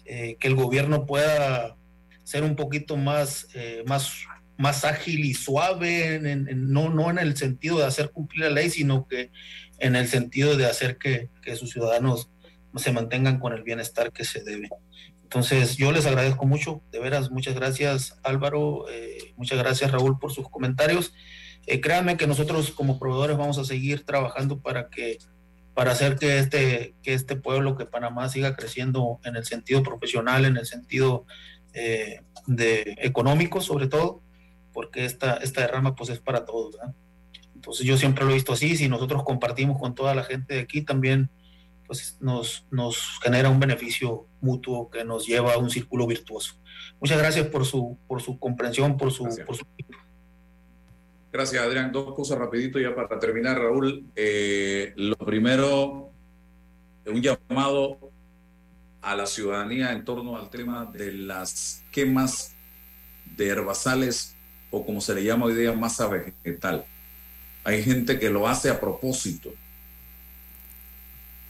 [0.06, 1.76] eh, que el gobierno pueda
[2.24, 4.24] ser un poquito más, eh, más,
[4.56, 8.50] más ágil y suave, en, en, no, no en el sentido de hacer cumplir la
[8.50, 9.30] ley, sino que
[9.78, 12.30] en el sentido de hacer que, que sus ciudadanos
[12.76, 14.70] se mantengan con el bienestar que se debe.
[15.32, 20.30] Entonces, yo les agradezco mucho, de veras, muchas gracias Álvaro, eh, muchas gracias Raúl por
[20.30, 21.14] sus comentarios.
[21.66, 25.16] Eh, créanme que nosotros como proveedores vamos a seguir trabajando para que
[25.72, 30.44] para hacer que este, que este pueblo, que Panamá siga creciendo en el sentido profesional,
[30.44, 31.24] en el sentido
[31.72, 34.20] eh, de económico sobre todo,
[34.74, 36.76] porque esta, esta derrama pues es para todos.
[36.76, 36.94] ¿verdad?
[37.54, 40.60] Entonces yo siempre lo he visto así, si nosotros compartimos con toda la gente de
[40.60, 41.30] aquí también
[41.86, 46.54] pues nos, nos genera un beneficio mutuo que nos lleva a un círculo virtuoso.
[47.00, 49.46] Muchas gracias por su, por su comprensión, por su, gracias.
[49.46, 49.66] por su...
[51.32, 51.92] Gracias, Adrián.
[51.92, 54.04] Dos cosas rapidito ya para terminar, Raúl.
[54.14, 56.12] Eh, lo primero,
[57.06, 58.12] un llamado
[59.00, 62.54] a la ciudadanía en torno al tema de las quemas
[63.36, 64.36] de herbazales
[64.70, 66.84] o como se le llama hoy día masa vegetal.
[67.64, 69.52] Hay gente que lo hace a propósito.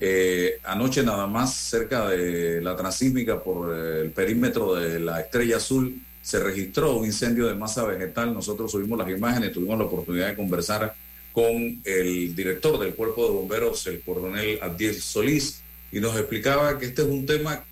[0.04, 5.96] Eh, anoche nada más cerca de la transísmica por el perímetro de la Estrella Azul
[6.20, 8.34] se registró un incendio de masa vegetal.
[8.34, 10.92] Nosotros subimos las imágenes, tuvimos la oportunidad de conversar
[11.32, 15.60] con el director del cuerpo de bomberos, el coronel Abdiel Solís,
[15.92, 17.64] y nos explicaba que este es un tema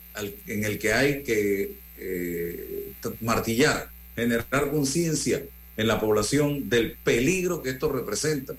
[0.47, 5.43] en el que hay que eh, martillar, generar conciencia
[5.77, 8.55] en la población del peligro que esto representa,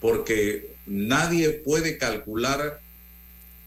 [0.00, 2.80] porque nadie puede calcular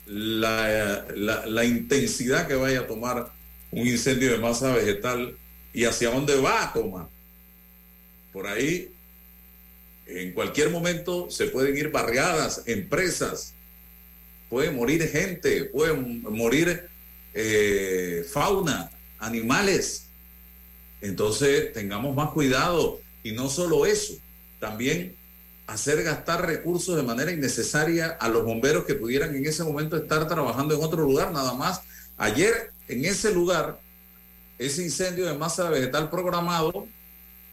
[0.05, 3.31] la, la, intensidad que vaya a tomar
[3.71, 5.37] un incendio de masa vegetal
[5.73, 7.07] y hacia dónde va a tomar.
[8.31, 8.91] Por ahí,
[10.05, 13.53] en cualquier momento se pueden ir barriadas, empresas,
[14.49, 16.87] puede morir gente, puede morir
[17.33, 20.07] eh, fauna, animales.
[21.01, 24.13] Entonces tengamos más cuidado y no solo eso,
[24.59, 25.15] también
[25.67, 30.27] hacer gastar recursos de manera innecesaria a los bomberos que pudieran en ese momento estar
[30.27, 31.81] trabajando en otro lugar, nada más.
[32.17, 33.79] Ayer en ese lugar,
[34.57, 36.87] ese incendio de masa vegetal programado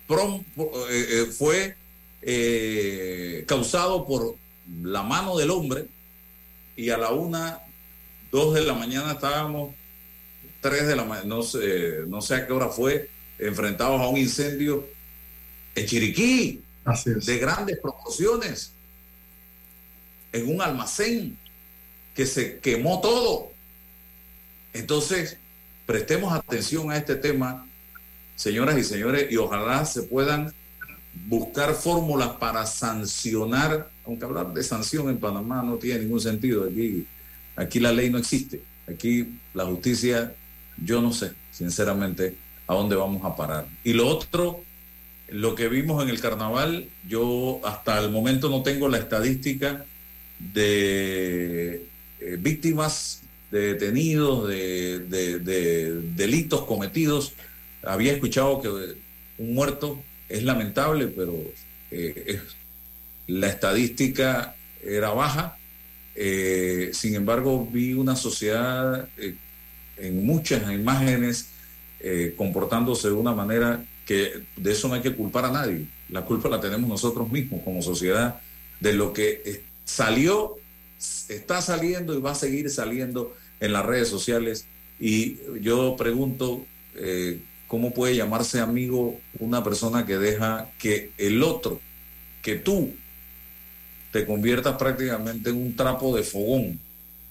[0.08, 0.44] eh,
[0.90, 1.74] eh, fue
[2.20, 4.36] eh, causado por
[4.82, 5.86] la mano del hombre
[6.76, 7.60] y a la una,
[8.30, 9.74] dos de la mañana estábamos,
[10.60, 13.08] tres de la mañana, no sé, no sé a qué hora fue,
[13.38, 14.86] enfrentados a un incendio
[15.74, 16.62] en Chiriquí,
[17.04, 18.72] de grandes proporciones,
[20.32, 21.38] en un almacén
[22.14, 23.52] que se quemó todo.
[24.72, 25.38] Entonces,
[25.86, 27.66] prestemos atención a este tema,
[28.34, 30.52] señoras y señores, y ojalá se puedan
[31.26, 36.64] buscar fórmulas para sancionar, aunque hablar de sanción en Panamá no tiene ningún sentido.
[36.64, 37.06] Aquí,
[37.56, 38.62] aquí la ley no existe.
[38.88, 40.34] Aquí la justicia,
[40.78, 43.66] yo no sé, sinceramente, a dónde vamos a parar.
[43.84, 44.64] Y lo otro,
[45.32, 49.84] lo que vimos en el carnaval, yo hasta el momento no tengo la estadística
[50.38, 51.86] de
[52.20, 57.32] eh, víctimas, de detenidos, de, de, de, delitos cometidos.
[57.82, 61.34] Había escuchado que un muerto es lamentable, pero
[61.90, 62.40] eh,
[63.26, 64.54] la estadística
[64.84, 65.56] era baja.
[66.14, 69.08] Eh, sin embargo, vi una sociedad
[69.96, 71.48] en muchas imágenes
[72.36, 73.84] comportándose de una manera
[74.14, 75.86] de eso no hay que culpar a nadie.
[76.08, 78.40] La culpa la tenemos nosotros mismos como sociedad
[78.80, 80.56] de lo que salió,
[81.28, 84.66] está saliendo y va a seguir saliendo en las redes sociales.
[84.98, 86.64] Y yo pregunto,
[86.96, 91.80] eh, ¿cómo puede llamarse amigo una persona que deja que el otro,
[92.42, 92.92] que tú,
[94.10, 96.78] te conviertas prácticamente en un trapo de fogón,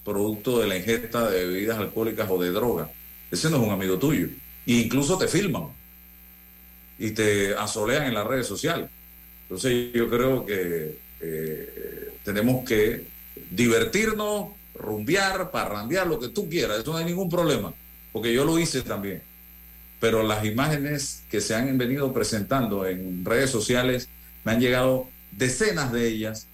[0.04, 2.90] producto de la ingesta de bebidas alcohólicas o de droga?
[3.30, 4.28] Ese no es un amigo tuyo.
[4.66, 5.68] E incluso te filman
[7.02, 8.88] y te asolean en las redes sociales.
[9.42, 13.06] Entonces yo creo que eh, tenemos que
[13.50, 17.74] divertirnos, rumbear, parrandear, lo que tú quieras, eso no hay ningún problema,
[18.12, 19.20] porque yo lo hice también.
[19.98, 24.08] Pero las imágenes que se han venido presentando en redes sociales,
[24.44, 26.46] me han llegado decenas de ellas,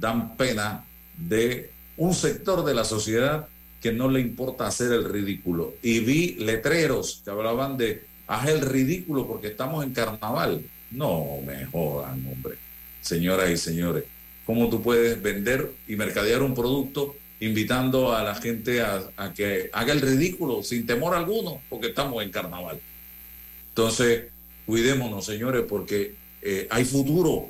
[0.00, 0.84] dan pena
[1.16, 3.46] de un sector de la sociedad
[3.80, 5.74] que no le importa hacer el ridículo.
[5.80, 10.62] Y vi letreros que hablaban de haz el ridículo porque estamos en carnaval.
[10.90, 12.56] No me jodan, hombre.
[13.00, 14.04] Señoras y señores,
[14.46, 19.92] ¿cómo tú puedes vender y mercadear un producto invitando a la gente a, que haga
[19.92, 22.80] el ridículo sin temor alguno porque estamos en carnaval?
[23.68, 24.24] Entonces,
[24.66, 27.48] cuidémonos, señores, porque eh, hay futuro.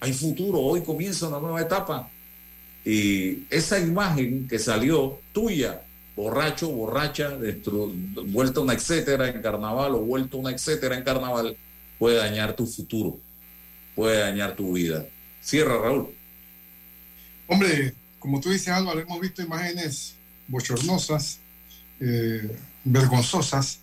[0.00, 0.60] Hay futuro.
[0.60, 2.10] Hoy comienza una nueva etapa.
[2.84, 5.82] Y esa imagen que salió tuya,
[6.18, 7.38] borracho, borracha,
[8.26, 11.56] vuelta una etcétera en carnaval o vuelto una etcétera en carnaval,
[11.96, 13.20] puede dañar tu futuro,
[13.94, 15.06] puede dañar tu vida.
[15.40, 16.08] Cierra, Raúl.
[17.46, 20.16] Hombre, como tú dices, Álvaro, hemos visto imágenes
[20.48, 21.38] bochornosas,
[22.00, 22.50] eh,
[22.82, 23.78] vergonzosas.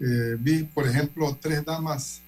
[0.00, 2.20] Eh, vi, por ejemplo, tres damas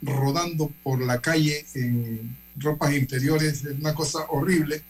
[0.00, 4.82] rodando por la calle en ropas interiores, es una cosa horrible.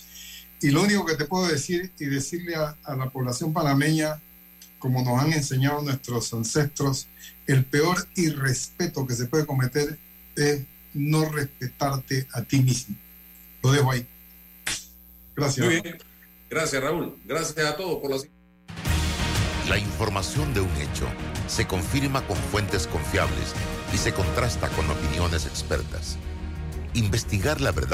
[0.62, 4.20] Y lo único que te puedo decir y decirle a, la población panameña,
[4.78, 7.08] como nos han enseñado nuestros ancestros,
[7.48, 9.98] el peor irrespeto que se puede cometer
[10.36, 10.62] es
[10.94, 12.96] no respetarte a ti mismo.
[13.62, 14.06] Lo dejo ahí.
[15.34, 15.66] Gracias.
[15.66, 15.98] Muy bien.
[16.48, 17.18] Gracias, Raúl.
[17.24, 18.18] Gracias a todos por la...
[19.68, 21.08] La información de un hecho
[21.48, 23.52] se confirma con fuentes confiables
[23.92, 26.18] y se contrasta con opiniones expertas.
[26.94, 27.90] Investigar la verdad